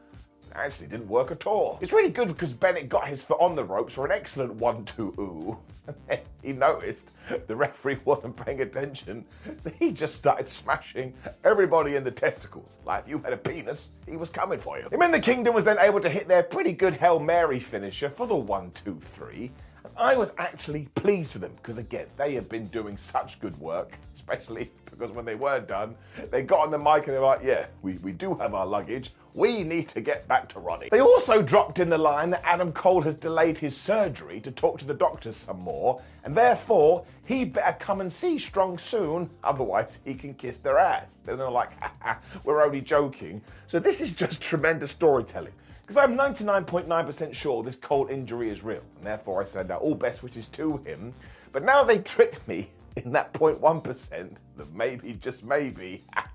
actually 0.56 0.86
didn't 0.86 1.08
work 1.08 1.30
at 1.30 1.46
all. 1.46 1.78
It's 1.80 1.92
really 1.92 2.10
good 2.10 2.28
because 2.28 2.52
Bennett 2.52 2.88
got 2.88 3.08
his 3.08 3.22
foot 3.22 3.38
on 3.40 3.54
the 3.54 3.64
ropes 3.64 3.94
for 3.94 4.06
an 4.06 4.12
excellent 4.12 4.54
1 4.54 4.84
2 4.84 5.14
ooh. 5.18 5.58
He 6.42 6.52
noticed 6.52 7.10
the 7.48 7.56
referee 7.56 7.98
wasn't 8.04 8.36
paying 8.36 8.60
attention, 8.60 9.24
so 9.58 9.68
he 9.80 9.90
just 9.90 10.14
started 10.14 10.48
smashing 10.48 11.12
everybody 11.42 11.96
in 11.96 12.04
the 12.04 12.10
testicles. 12.12 12.76
Like 12.84 13.02
if 13.02 13.08
you 13.08 13.18
had 13.18 13.32
a 13.32 13.36
penis, 13.36 13.88
he 14.06 14.16
was 14.16 14.30
coming 14.30 14.60
for 14.60 14.78
you. 14.78 14.88
Him 14.88 15.02
in 15.02 15.10
the 15.10 15.18
Kingdom 15.18 15.54
was 15.54 15.64
then 15.64 15.78
able 15.80 15.98
to 16.00 16.08
hit 16.08 16.28
their 16.28 16.44
pretty 16.44 16.72
good 16.72 16.94
Hail 16.94 17.18
Mary 17.18 17.58
finisher 17.58 18.08
for 18.08 18.28
the 18.28 18.36
1 18.36 18.70
2 18.84 19.00
3. 19.14 19.50
I 19.96 20.16
was 20.16 20.32
actually 20.38 20.88
pleased 20.94 21.32
with 21.32 21.42
them 21.42 21.52
because, 21.56 21.78
again, 21.78 22.06
they 22.16 22.34
have 22.34 22.48
been 22.48 22.66
doing 22.68 22.96
such 22.96 23.40
good 23.40 23.58
work, 23.58 23.98
especially 24.14 24.70
because 24.84 25.10
when 25.10 25.24
they 25.24 25.34
were 25.34 25.60
done, 25.60 25.96
they 26.30 26.42
got 26.42 26.60
on 26.60 26.70
the 26.70 26.78
mic 26.78 27.06
and 27.06 27.14
they're 27.14 27.20
like, 27.20 27.42
Yeah, 27.42 27.66
we, 27.82 27.94
we 27.94 28.12
do 28.12 28.34
have 28.34 28.54
our 28.54 28.66
luggage. 28.66 29.12
We 29.36 29.64
need 29.64 29.90
to 29.90 30.00
get 30.00 30.26
back 30.26 30.48
to 30.54 30.60
Ronnie. 30.60 30.88
They 30.90 31.02
also 31.02 31.42
dropped 31.42 31.78
in 31.78 31.90
the 31.90 31.98
line 31.98 32.30
that 32.30 32.40
Adam 32.42 32.72
Cole 32.72 33.02
has 33.02 33.16
delayed 33.16 33.58
his 33.58 33.76
surgery 33.76 34.40
to 34.40 34.50
talk 34.50 34.78
to 34.78 34.86
the 34.86 34.94
doctors 34.94 35.36
some 35.36 35.60
more, 35.60 36.00
and 36.24 36.34
therefore 36.34 37.04
he 37.26 37.44
better 37.44 37.76
come 37.78 38.00
and 38.00 38.10
see 38.10 38.38
Strong 38.38 38.78
soon, 38.78 39.28
otherwise 39.44 40.00
he 40.06 40.14
can 40.14 40.32
kiss 40.32 40.58
their 40.60 40.78
ass. 40.78 41.08
Then 41.26 41.36
they're 41.36 41.50
like, 41.50 41.72
we're 42.44 42.64
only 42.64 42.80
joking. 42.80 43.42
So 43.66 43.78
this 43.78 44.00
is 44.00 44.12
just 44.12 44.40
tremendous 44.40 44.92
storytelling. 44.92 45.52
Because 45.82 45.98
I'm 45.98 46.16
99.9% 46.16 47.34
sure 47.34 47.62
this 47.62 47.76
Cole 47.76 48.06
injury 48.06 48.48
is 48.48 48.64
real, 48.64 48.80
and 48.96 49.04
therefore 49.04 49.42
I 49.42 49.44
send 49.44 49.70
out 49.70 49.82
all 49.82 49.94
best 49.94 50.22
wishes 50.22 50.48
to 50.48 50.78
him. 50.78 51.12
But 51.52 51.62
now 51.62 51.84
they 51.84 51.98
tricked 51.98 52.48
me 52.48 52.70
in 52.96 53.12
that 53.12 53.34
0.1% 53.34 54.30
that 54.56 54.72
maybe, 54.72 55.12
just 55.20 55.44
maybe, 55.44 56.04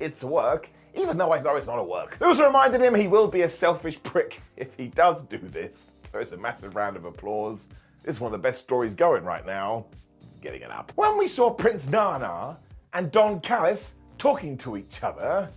it's 0.00 0.24
work, 0.24 0.68
even 0.94 1.16
though 1.18 1.32
I 1.32 1.40
know 1.40 1.56
it's 1.56 1.66
not 1.66 1.78
a 1.78 1.84
work. 1.84 2.18
Also 2.20 2.44
reminded 2.44 2.80
him 2.80 2.94
he 2.94 3.08
will 3.08 3.28
be 3.28 3.42
a 3.42 3.48
selfish 3.48 4.02
prick 4.02 4.40
if 4.56 4.74
he 4.76 4.88
does 4.88 5.24
do 5.24 5.38
this. 5.38 5.92
So 6.10 6.18
it's 6.18 6.32
a 6.32 6.36
massive 6.36 6.74
round 6.74 6.96
of 6.96 7.04
applause. 7.04 7.68
This 8.02 8.16
is 8.16 8.20
one 8.20 8.32
of 8.32 8.40
the 8.40 8.42
best 8.42 8.62
stories 8.62 8.94
going 8.94 9.24
right 9.24 9.44
now. 9.44 9.86
It's 10.22 10.36
getting 10.36 10.62
it 10.62 10.70
up. 10.70 10.92
When 10.94 11.18
we 11.18 11.28
saw 11.28 11.50
Prince 11.50 11.88
Nana 11.88 12.58
and 12.92 13.12
Don 13.12 13.40
Callis 13.40 13.96
talking 14.16 14.56
to 14.58 14.76
each 14.76 15.02
other, 15.02 15.50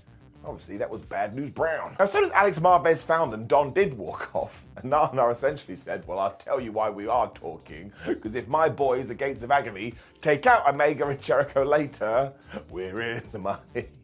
Obviously, 0.44 0.78
that 0.78 0.90
was 0.90 1.02
bad 1.02 1.36
news 1.36 1.52
brown. 1.52 1.96
As 2.00 2.12
soon 2.12 2.24
as 2.24 2.32
Alex 2.32 2.58
Marvez 2.58 3.04
found 3.04 3.32
them, 3.32 3.46
Don 3.46 3.74
did 3.74 3.94
walk 3.94 4.32
off. 4.36 4.66
And 4.78 4.90
Nana 4.90 5.30
essentially 5.30 5.78
said, 5.78 6.08
Well, 6.08 6.20
I'll 6.20 6.34
tell 6.36 6.60
you 6.60 6.72
why 6.72 6.90
we 6.90 7.08
are 7.08 7.30
talking. 7.34 7.92
Because 8.08 8.36
if 8.36 8.48
my 8.48 8.68
boys, 8.68 9.08
the 9.08 9.16
Gates 9.16 9.44
of 9.44 9.52
Agony, 9.52 9.94
take 10.22 10.48
out 10.48 10.68
Omega 10.68 11.08
and 11.08 11.22
Jericho 11.22 11.64
later, 11.64 12.34
we're 12.70 13.02
in 13.02 13.24
the 13.32 13.40
money. 13.40 13.60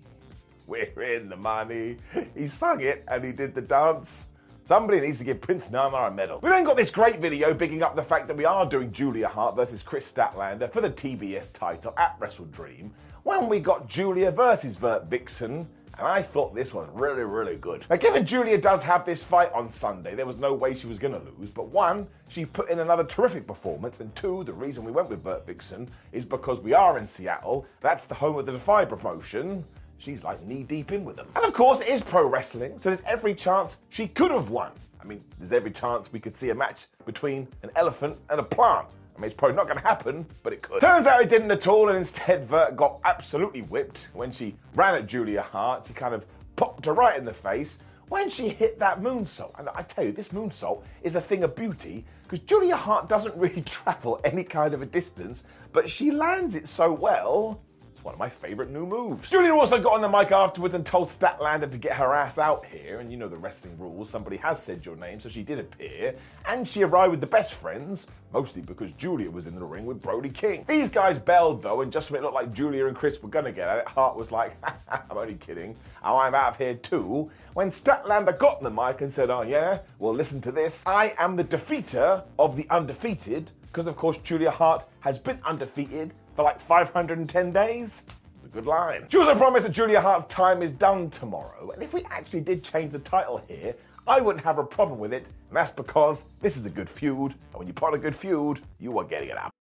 We're 0.68 1.02
in 1.02 1.30
the 1.30 1.38
money. 1.38 1.98
He 2.36 2.48
sung 2.48 2.82
it 2.82 3.04
and 3.08 3.24
he 3.24 3.32
did 3.32 3.56
the 3.56 3.62
dance. 3.62 4.30
Somebody 4.68 5.00
needs 5.00 5.20
to 5.20 5.24
give 5.24 5.40
Prince 5.40 5.72
Nana 5.72 5.96
a 5.96 6.12
medal. 6.12 6.40
We 6.44 6.50
then 6.50 6.66
got 6.66 6.76
this 6.76 6.92
great 6.92 7.20
video 7.20 7.54
picking 7.54 7.82
up 7.82 7.96
the 7.96 8.04
fact 8.04 8.28
that 8.28 8.36
we 8.36 8.44
are 8.44 8.66
doing 8.66 8.92
Julia 8.92 9.30
Hart 9.30 9.56
versus 9.56 9.82
Kris 9.82 10.12
Statlander 10.12 10.70
for 10.70 10.82
the 10.82 10.90
TBS 10.90 11.54
title 11.54 11.94
at 11.98 12.18
Wrestle 12.20 12.46
Dream. 12.46 12.92
When 13.24 13.48
we 13.48 13.62
got 13.62 13.88
Julia 13.88 14.30
versus 14.30 14.76
Vertvixen 14.76 15.68
and 15.98 16.06
I 16.06 16.22
thought 16.22 16.54
this 16.54 16.74
was 16.76 16.88
really, 16.94 17.24
really 17.24 17.56
good. 17.56 17.84
Now, 17.90 17.96
given 17.96 18.24
Julia 18.24 18.60
does 18.60 18.84
have 18.84 19.04
this 19.04 19.24
fight 19.24 19.52
on 19.52 19.72
Sunday, 19.72 20.14
there 20.14 20.28
was 20.28 20.38
no 20.38 20.54
way 20.54 20.76
she 20.76 20.86
was 20.86 21.00
going 21.00 21.14
to 21.14 21.22
lose. 21.40 21.50
But 21.50 21.70
one, 21.70 22.08
she 22.28 22.46
put 22.46 22.70
in 22.70 22.80
another 22.80 23.04
terrific 23.04 23.48
performance, 23.48 24.00
and 24.00 24.16
two, 24.16 24.44
the 24.44 24.54
reason 24.54 24.84
we 24.84 24.92
went 24.92 25.10
with 25.10 25.24
Vertvixen 25.24 25.88
is 26.12 26.24
because 26.24 26.60
we 26.60 26.74
are 26.74 27.00
in 27.00 27.08
Seattle. 27.08 27.66
That's 27.82 28.06
the 28.06 28.14
home 28.14 28.38
of 28.38 28.46
the 28.46 28.52
Defy 28.52 28.86
promotion. 28.86 29.66
She's 29.98 30.24
like 30.24 30.44
knee 30.44 30.64
deep 30.64 30.92
in 30.92 31.06
with 31.06 31.16
them. 31.16 31.28
And 31.36 31.46
of 31.46 31.54
course, 31.54 31.82
it 31.82 31.88
is 31.88 32.02
pro 32.02 32.28
wrestling, 32.28 32.80
so 32.80 32.90
there's 32.90 33.04
every 33.04 33.36
chance 33.36 33.78
she 33.90 34.08
could 34.08 34.32
have 34.32 34.50
won. 34.50 34.72
I 35.02 35.06
mean, 35.06 35.24
there's 35.38 35.54
every 35.54 35.72
chance 35.72 36.12
we 36.12 36.20
could 36.20 36.36
see 36.36 36.50
a 36.50 36.56
match 36.56 36.88
between 37.06 37.48
an 37.64 37.70
elephant 37.76 38.18
and 38.30 38.40
a 38.40 38.44
plant. 38.44 38.88
I 39.16 39.20
mean, 39.20 39.28
it's 39.28 39.36
probably 39.36 39.56
not 39.56 39.68
going 39.68 39.80
to 39.80 39.86
happen, 39.86 40.26
but 40.44 40.54
it 40.54 40.62
could. 40.62 40.82
Turns 40.82 41.08
out 41.08 41.22
it 41.22 41.30
didn't 41.30 41.50
at 41.50 41.66
all, 41.66 41.90
and 41.90 41.98
instead 41.98 42.48
Vert 42.48 42.76
got 42.76 43.00
absolutely 43.04 43.62
whipped 43.62 44.10
when 44.14 44.32
she 44.32 44.56
ran 44.76 44.96
at 44.96 45.08
Julia 45.08 45.42
Hart. 45.42 45.88
She 45.88 45.94
kind 45.94 46.14
of 46.14 46.26
popped 46.56 46.86
her 46.86 46.94
right 46.94 47.18
in 47.18 47.26
the 47.26 47.34
face 47.34 47.80
when 48.10 48.30
she 48.30 48.50
hit 48.50 48.80
that 48.80 49.02
moonsault. 49.02 49.58
And 49.58 49.70
I 49.70 49.82
tell 49.84 50.04
you, 50.04 50.12
this 50.12 50.30
moonsault 50.30 50.84
is 51.02 51.16
a 51.16 51.22
thing 51.22 51.44
of 51.44 51.56
beauty 51.56 52.06
because 52.24 52.40
Julia 52.40 52.76
Hart 52.76 53.10
doesn't 53.10 53.36
really 53.36 53.62
travel 53.66 54.20
any 54.24 54.44
kind 54.44 54.74
of 54.74 54.82
a 54.82 54.86
distance, 54.86 55.44
but 55.74 55.90
she 55.90 56.12
lands 56.12 56.56
it 56.56 56.68
so 56.68 56.92
well 56.92 57.62
one 58.08 58.14
of 58.14 58.20
my 58.20 58.30
favourite 58.30 58.72
new 58.72 58.86
moves. 58.86 59.30
Julia 59.30 59.54
also 59.54 59.82
got 59.82 59.96
on 59.96 60.02
the 60.02 60.08
mic 60.08 60.32
afterwards 60.32 60.74
and 60.74 60.86
told 60.86 61.10
Statlander 61.10 61.70
to 61.70 61.78
get 61.78 61.92
her 61.98 62.14
ass 62.14 62.38
out 62.38 62.66
here, 62.66 63.02
and 63.02 63.12
you 63.12 63.18
know 63.18 63.28
the 63.28 63.36
wrestling 63.36 63.78
rules, 63.78 64.10
somebody 64.10 64.38
has 64.38 64.64
said 64.64 64.86
your 64.86 64.96
name, 64.96 65.20
so 65.20 65.28
she 65.28 65.44
did 65.44 65.60
appear, 65.60 66.16
and 66.46 66.66
she 66.66 66.84
arrived 66.84 67.12
with 67.12 67.20
the 67.20 67.28
best 67.28 67.56
friends, 67.56 68.08
mostly 68.32 68.62
because 68.62 68.94
Julia 68.94 69.30
was 69.30 69.46
in 69.46 69.56
the 69.56 69.66
ring 69.66 69.86
with 69.86 70.02
Brody 70.02 70.30
King. 70.30 70.64
These 70.70 70.90
guys 70.90 71.20
bailed 71.20 71.62
though, 71.62 71.82
and 71.82 71.92
just 71.92 72.10
when 72.10 72.22
it 72.22 72.24
looked 72.24 72.36
like 72.36 72.54
Julia 72.54 72.86
and 72.86 72.96
Chris 72.96 73.22
were 73.22 73.28
gonna 73.28 73.52
get 73.52 73.68
at 73.68 73.80
it, 73.80 73.88
Hart 73.90 74.16
was 74.16 74.32
like, 74.32 74.56
I'm 74.90 75.18
only 75.18 75.36
kidding, 75.36 75.76
oh, 76.02 76.16
I'm 76.16 76.34
out 76.34 76.52
of 76.52 76.58
here 76.58 76.76
too, 76.76 77.30
when 77.56 77.68
Statlander 77.68 78.40
got 78.40 78.60
on 78.60 78.64
the 78.64 78.70
mic 78.70 79.02
and 79.02 79.12
said, 79.12 79.30
oh 79.30 79.42
yeah, 79.42 79.80
well 80.00 80.16
listen 80.16 80.40
to 80.42 80.52
this, 80.54 80.82
I 80.86 81.14
am 81.20 81.36
the 81.36 81.44
defeater 81.44 82.24
of 82.40 82.56
the 82.56 82.68
undefeated, 82.70 83.52
because 83.64 83.86
of 83.86 83.98
course 83.98 84.18
Julia 84.20 84.52
Hart 84.52 84.86
has 85.02 85.20
been 85.20 85.42
undefeated 85.44 86.14
for 86.38 86.44
like 86.44 86.62
510 86.62 87.52
days? 87.52 88.06
A 88.46 88.48
good 88.48 88.68
line. 88.68 89.08
She 89.10 89.18
also 89.18 89.36
promised 89.36 89.66
that 89.66 89.74
Julia 89.74 90.00
Hart's 90.00 90.28
time 90.28 90.62
is 90.62 90.72
done 90.72 91.10
tomorrow, 91.10 91.72
and 91.72 91.82
if 91.82 91.94
we 91.94 92.06
actually 92.12 92.42
did 92.42 92.64
change 92.64 92.92
the 92.92 93.00
title 93.00 93.44
here, 93.48 93.74
I 94.08 94.22
wouldn't 94.22 94.46
have 94.46 94.60
a 94.60 94.64
problem 94.64 95.00
with 95.00 95.12
it, 95.12 95.26
and 95.26 95.58
that's 95.58 95.72
because 95.72 96.26
this 96.40 96.56
is 96.56 96.66
a 96.66 96.70
good 96.70 96.88
feud, 96.88 97.34
and 97.34 97.56
when 97.56 97.68
you 97.68 97.74
put 97.74 97.94
a 97.96 97.98
good 97.98 98.16
feud, 98.16 98.62
you 98.80 98.98
are 99.00 99.04
getting 99.04 99.30
it 99.30 99.38
up. 99.38 99.52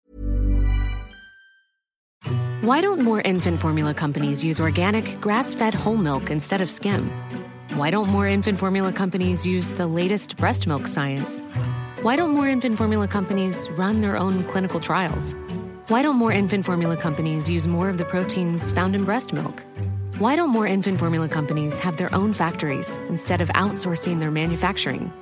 Why 2.61 2.81
don't 2.83 3.01
more 3.01 3.23
infant 3.23 3.59
formula 3.59 3.95
companies 3.95 4.45
use 4.45 4.61
organic, 4.61 5.19
grass 5.21 5.55
fed 5.55 5.73
whole 5.73 5.97
milk 5.97 6.31
instead 6.31 6.61
of 6.61 6.71
skim? 6.71 7.11
Why 7.75 7.91
don't 7.91 8.11
more 8.11 8.29
infant 8.29 8.59
formula 8.59 8.93
companies 8.93 9.47
use 9.47 9.71
the 9.71 9.87
latest 9.87 10.37
breast 10.37 10.67
milk 10.67 10.87
science? 10.87 11.41
Why 12.03 12.17
don't 12.17 12.31
more 12.31 12.49
infant 12.49 12.77
formula 12.77 13.09
companies 13.09 13.69
run 13.71 14.03
their 14.03 14.17
own 14.17 14.45
clinical 14.45 14.79
trials? 14.79 15.35
Why 15.89 16.03
don't 16.03 16.17
more 16.17 16.33
infant 16.33 16.65
formula 16.65 16.97
companies 16.97 17.49
use 17.49 17.69
more 17.69 17.89
of 17.89 17.97
the 17.97 18.05
proteins 18.05 18.73
found 18.73 18.97
in 18.97 19.05
breast 19.05 19.33
milk? 19.33 19.63
Why 20.19 20.35
don't 20.35 20.51
more 20.51 20.67
infant 20.67 20.99
formula 20.99 21.29
companies 21.29 21.79
have 21.79 21.97
their 21.97 22.13
own 22.13 22.33
factories 22.33 22.99
instead 23.09 23.41
of 23.41 23.49
outsourcing 23.51 24.19
their 24.19 24.33
manufacturing? 24.33 25.13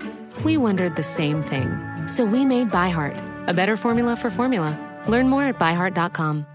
We 0.43 0.57
wondered 0.57 0.97
the 0.97 1.03
same 1.03 1.43
thing. 1.43 1.69
So 2.09 2.25
we 2.25 2.47
made 2.47 2.71
ByHeart, 2.71 3.47
a 3.47 3.53
better 3.53 3.77
formula 3.77 4.17
for 4.17 4.31
formula. 4.31 4.73
Learn 5.07 5.29
more 5.29 5.45
at 5.45 5.59
byheart.com. 5.59 6.47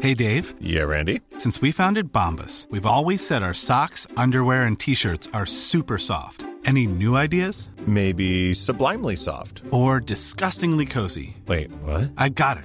Hey, 0.00 0.14
Dave. 0.14 0.54
Yeah, 0.60 0.82
Randy. 0.82 1.20
Since 1.38 1.62
we 1.62 1.70
founded 1.70 2.12
Bombas, 2.12 2.68
we've 2.72 2.86
always 2.86 3.24
said 3.24 3.44
our 3.44 3.54
socks, 3.54 4.08
underwear, 4.16 4.62
and 4.62 4.76
t 4.76 4.96
shirts 4.96 5.28
are 5.32 5.46
super 5.46 5.96
soft. 5.96 6.44
Any 6.64 6.88
new 6.88 7.14
ideas? 7.14 7.70
Maybe 7.86 8.52
sublimely 8.52 9.14
soft. 9.14 9.62
Or 9.70 10.00
disgustingly 10.00 10.86
cozy. 10.86 11.36
Wait, 11.46 11.70
what? 11.82 12.10
I 12.16 12.28
got 12.28 12.58
it. 12.58 12.64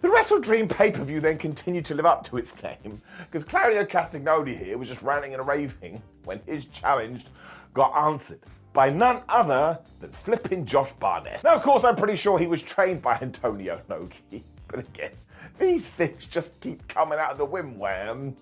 The 0.00 0.08
Wrestle 0.10 0.40
Dream 0.40 0.68
pay 0.68 0.90
per 0.90 1.04
view 1.04 1.20
then 1.20 1.38
continued 1.38 1.84
to 1.86 1.94
live 1.94 2.06
up 2.06 2.24
to 2.24 2.36
its 2.36 2.60
name 2.62 3.00
because 3.30 3.44
Claudio 3.44 3.84
Castagnoli 3.84 4.56
here 4.56 4.78
was 4.78 4.88
just 4.88 5.02
ranting 5.02 5.34
and 5.34 5.46
raving 5.46 6.02
when 6.24 6.40
his 6.46 6.66
challenge 6.66 7.26
got 7.74 7.94
answered 7.94 8.40
by 8.72 8.90
none 8.90 9.22
other 9.28 9.78
than 10.00 10.10
flipping 10.10 10.64
Josh 10.64 10.90
Barnett. 10.98 11.44
Now, 11.44 11.54
of 11.54 11.62
course, 11.62 11.84
I'm 11.84 11.96
pretty 11.96 12.16
sure 12.16 12.38
he 12.38 12.46
was 12.46 12.62
trained 12.62 13.02
by 13.02 13.18
Antonio 13.20 13.80
Inoki, 13.88 14.42
but 14.68 14.80
again, 14.80 15.12
these 15.58 15.90
things 15.90 16.24
just 16.26 16.60
keep 16.60 16.86
coming 16.88 17.18
out 17.18 17.32
of 17.32 17.38
the 17.38 17.44
whim 17.44 17.78
wham. 17.78 18.36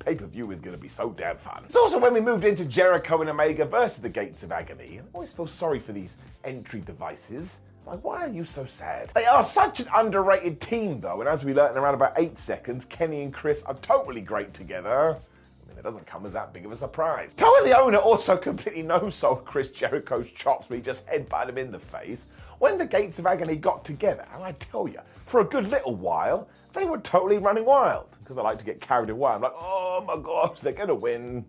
Pay 0.00 0.14
per 0.14 0.26
view 0.26 0.50
is 0.50 0.60
going 0.60 0.76
to 0.76 0.82
be 0.82 0.88
so 0.88 1.10
damn 1.10 1.36
fun. 1.36 1.62
It's 1.66 1.76
also 1.76 1.98
when 1.98 2.14
we 2.14 2.20
moved 2.20 2.44
into 2.44 2.64
Jericho 2.64 3.20
and 3.20 3.30
Omega 3.30 3.64
versus 3.64 4.02
the 4.02 4.08
Gates 4.08 4.42
of 4.42 4.50
Agony. 4.50 5.00
I 5.00 5.02
always 5.14 5.32
feel 5.32 5.46
sorry 5.46 5.80
for 5.80 5.92
these 5.92 6.16
entry 6.44 6.80
devices. 6.80 7.60
Like, 7.86 8.02
why 8.02 8.24
are 8.24 8.28
you 8.28 8.42
so 8.42 8.64
sad? 8.64 9.12
They 9.14 9.26
are 9.26 9.44
such 9.44 9.78
an 9.78 9.86
underrated 9.94 10.60
team, 10.60 11.00
though, 11.00 11.20
and 11.20 11.28
as 11.28 11.44
we 11.44 11.54
learned 11.54 11.76
in 11.76 11.82
around 11.82 11.94
about 11.94 12.14
eight 12.16 12.36
seconds, 12.36 12.84
Kenny 12.84 13.22
and 13.22 13.32
Chris 13.32 13.62
are 13.62 13.74
totally 13.74 14.22
great 14.22 14.52
together. 14.52 15.10
I 15.12 15.68
mean, 15.68 15.78
it 15.78 15.84
doesn't 15.84 16.04
come 16.04 16.26
as 16.26 16.32
that 16.32 16.52
big 16.52 16.66
of 16.66 16.72
a 16.72 16.76
surprise. 16.76 17.32
Toa 17.34 17.62
Liona 17.64 18.04
also 18.04 18.36
completely 18.48 18.82
no-sold 18.82 19.44
Chris 19.44 19.68
Jericho's 19.68 20.28
chops 20.32 20.68
when 20.68 20.80
he 20.80 20.82
just 20.82 21.06
headbutted 21.06 21.50
him 21.50 21.58
in 21.58 21.70
the 21.70 21.78
face 21.78 22.26
when 22.58 22.76
the 22.76 22.86
Gates 22.86 23.20
of 23.20 23.26
Agony 23.26 23.54
got 23.54 23.84
together. 23.84 24.26
And 24.34 24.42
I 24.42 24.52
tell 24.52 24.88
you, 24.88 25.00
for 25.24 25.40
a 25.40 25.44
good 25.44 25.68
little 25.70 25.94
while, 25.94 26.48
they 26.72 26.86
were 26.86 26.98
totally 26.98 27.38
running 27.38 27.66
wild. 27.66 28.08
Because 28.18 28.36
I 28.36 28.42
like 28.42 28.58
to 28.58 28.64
get 28.64 28.80
carried 28.80 29.10
away. 29.10 29.30
I'm 29.30 29.42
like, 29.42 29.54
oh 29.54 30.02
my 30.04 30.20
gosh, 30.20 30.58
they're 30.58 30.72
going 30.72 30.88
to 30.88 30.94
win. 30.96 31.44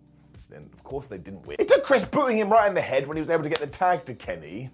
Then, 0.50 0.70
of 0.72 0.84
course, 0.84 1.06
they 1.06 1.18
didn't 1.18 1.46
win. 1.46 1.56
It 1.58 1.66
took 1.66 1.82
Chris 1.82 2.04
booting 2.04 2.38
him 2.38 2.48
right 2.48 2.68
in 2.68 2.74
the 2.74 2.80
head 2.80 3.08
when 3.08 3.16
he 3.16 3.20
was 3.20 3.28
able 3.28 3.42
to 3.42 3.48
get 3.48 3.58
the 3.58 3.66
tag 3.66 4.04
to 4.06 4.14
Kenny 4.14 4.70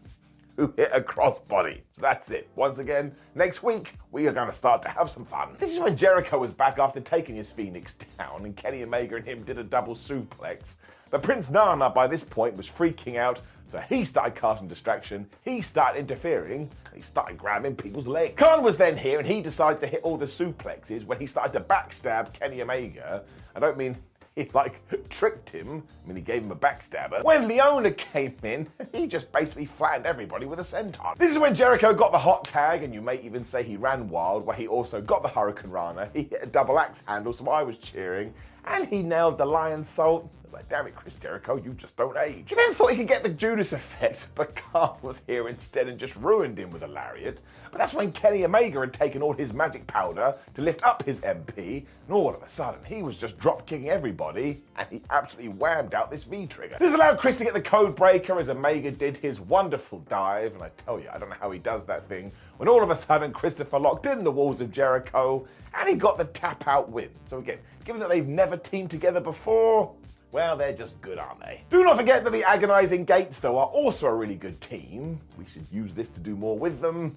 who 0.56 0.72
hit 0.76 0.90
a 0.92 1.00
crossbody. 1.00 1.80
That's 1.98 2.30
it. 2.30 2.48
Once 2.54 2.78
again, 2.78 3.14
next 3.34 3.62
week, 3.62 3.94
we 4.12 4.26
are 4.26 4.32
going 4.32 4.48
to 4.48 4.54
start 4.54 4.82
to 4.82 4.88
have 4.88 5.10
some 5.10 5.24
fun. 5.24 5.56
This 5.58 5.74
is 5.74 5.80
when 5.80 5.96
Jericho 5.96 6.38
was 6.38 6.52
back 6.52 6.78
after 6.78 7.00
taking 7.00 7.36
his 7.36 7.50
Phoenix 7.50 7.96
down, 8.18 8.44
and 8.44 8.56
Kenny 8.56 8.82
Omega 8.82 9.16
and 9.16 9.24
him 9.24 9.42
did 9.42 9.58
a 9.58 9.64
double 9.64 9.94
suplex. 9.94 10.76
But 11.10 11.22
Prince 11.22 11.50
Nana, 11.50 11.90
by 11.90 12.06
this 12.06 12.24
point, 12.24 12.56
was 12.56 12.68
freaking 12.68 13.16
out, 13.16 13.40
so 13.70 13.78
he 13.78 14.04
started 14.04 14.34
casting 14.34 14.68
distraction, 14.68 15.28
he 15.42 15.60
started 15.60 15.98
interfering, 15.98 16.70
he 16.94 17.00
started 17.00 17.38
grabbing 17.38 17.76
people's 17.76 18.06
legs. 18.06 18.34
Kaun 18.36 18.62
was 18.62 18.76
then 18.76 18.96
here, 18.96 19.18
and 19.18 19.26
he 19.26 19.40
decided 19.40 19.80
to 19.80 19.86
hit 19.86 20.02
all 20.02 20.16
the 20.16 20.26
suplexes 20.26 21.04
when 21.04 21.18
he 21.18 21.26
started 21.26 21.52
to 21.52 21.60
backstab 21.60 22.32
Kenny 22.32 22.62
Omega. 22.62 23.24
I 23.54 23.60
don't 23.60 23.76
mean 23.76 23.96
he 24.36 24.50
like 24.52 24.80
tricked 25.08 25.50
him. 25.50 25.84
I 26.04 26.08
mean, 26.08 26.16
he 26.16 26.22
gave 26.22 26.42
him 26.42 26.50
a 26.50 26.56
backstabber. 26.56 27.22
When 27.22 27.48
Liona 27.48 27.96
came 27.96 28.36
in, 28.42 28.66
he 28.92 29.06
just 29.06 29.30
basically 29.32 29.66
flattened 29.66 30.06
everybody 30.06 30.46
with 30.46 30.58
a 30.58 30.64
senton. 30.64 31.16
This 31.16 31.32
is 31.32 31.38
when 31.38 31.54
Jericho 31.54 31.94
got 31.94 32.12
the 32.12 32.18
hot 32.18 32.44
tag, 32.44 32.82
and 32.82 32.92
you 32.92 33.00
may 33.00 33.20
even 33.20 33.44
say 33.44 33.62
he 33.62 33.76
ran 33.76 34.08
wild, 34.08 34.44
where 34.44 34.56
he 34.56 34.66
also 34.66 35.00
got 35.00 35.22
the 35.22 35.28
Hurricane 35.28 35.70
Rana. 35.70 36.10
He 36.14 36.24
hit 36.24 36.40
a 36.42 36.46
double 36.46 36.78
axe 36.78 37.02
handle, 37.06 37.32
so 37.32 37.48
I 37.48 37.62
was 37.62 37.76
cheering, 37.78 38.32
and 38.66 38.88
he 38.88 39.02
nailed 39.02 39.38
the 39.38 39.46
Lionsault 39.46 40.28
like, 40.54 40.68
damn 40.68 40.86
it, 40.86 40.94
Chris 40.94 41.14
Jericho, 41.14 41.56
you 41.56 41.74
just 41.74 41.96
don't 41.96 42.16
age. 42.16 42.48
He 42.48 42.54
then 42.54 42.72
thought 42.74 42.92
he 42.92 42.96
could 42.96 43.08
get 43.08 43.24
the 43.24 43.28
Judas 43.28 43.72
effect, 43.72 44.28
but 44.34 44.54
Carl 44.54 44.98
was 45.02 45.22
here 45.26 45.48
instead 45.48 45.88
and 45.88 45.98
just 45.98 46.14
ruined 46.16 46.58
him 46.58 46.70
with 46.70 46.82
a 46.82 46.86
lariat. 46.86 47.40
But 47.72 47.78
that's 47.78 47.92
when 47.92 48.12
Kenny 48.12 48.44
Omega 48.44 48.78
had 48.80 48.92
taken 48.92 49.20
all 49.20 49.32
his 49.32 49.52
magic 49.52 49.86
powder 49.88 50.36
to 50.54 50.62
lift 50.62 50.82
up 50.84 51.04
his 51.04 51.20
MP, 51.22 51.84
and 52.06 52.12
all 52.14 52.32
of 52.32 52.40
a 52.42 52.48
sudden 52.48 52.84
he 52.84 53.02
was 53.02 53.16
just 53.16 53.36
drop 53.36 53.66
kicking 53.66 53.90
everybody, 53.90 54.62
and 54.76 54.86
he 54.90 55.02
absolutely 55.10 55.50
whammed 55.50 55.92
out 55.92 56.10
this 56.10 56.22
V 56.22 56.46
trigger. 56.46 56.76
This 56.78 56.94
allowed 56.94 57.18
Chris 57.18 57.36
to 57.38 57.44
get 57.44 57.54
the 57.54 57.60
code 57.60 57.96
breaker 57.96 58.38
as 58.38 58.48
Omega 58.48 58.92
did 58.92 59.16
his 59.16 59.40
wonderful 59.40 60.00
dive, 60.08 60.54
and 60.54 60.62
I 60.62 60.70
tell 60.84 61.00
you, 61.00 61.08
I 61.12 61.18
don't 61.18 61.30
know 61.30 61.36
how 61.40 61.50
he 61.50 61.58
does 61.58 61.84
that 61.86 62.08
thing, 62.08 62.30
when 62.58 62.68
all 62.68 62.82
of 62.82 62.90
a 62.90 62.96
sudden 62.96 63.32
Christopher 63.32 63.80
locked 63.80 64.06
in 64.06 64.22
the 64.22 64.30
walls 64.30 64.60
of 64.60 64.70
Jericho, 64.70 65.48
and 65.76 65.88
he 65.88 65.96
got 65.96 66.16
the 66.16 66.26
tap 66.26 66.68
out 66.68 66.90
win. 66.90 67.10
So 67.26 67.38
again, 67.38 67.58
given 67.84 68.00
that 68.00 68.08
they've 68.08 68.26
never 68.26 68.56
teamed 68.56 68.90
together 68.90 69.20
before, 69.20 69.92
Well, 70.32 70.56
they're 70.56 70.72
just 70.72 71.00
good, 71.00 71.18
aren't 71.18 71.40
they? 71.40 71.62
Do 71.70 71.84
not 71.84 71.96
forget 71.96 72.24
that 72.24 72.32
the 72.32 72.42
agonizing 72.42 73.04
Gates, 73.04 73.38
though, 73.38 73.56
are 73.58 73.66
also 73.66 74.06
a 74.08 74.14
really 74.14 74.34
good 74.34 74.60
team. 74.60 75.20
We 75.38 75.44
should 75.46 75.66
use 75.70 75.94
this 75.94 76.08
to 76.08 76.20
do 76.20 76.34
more 76.34 76.58
with 76.58 76.80
them. 76.80 77.16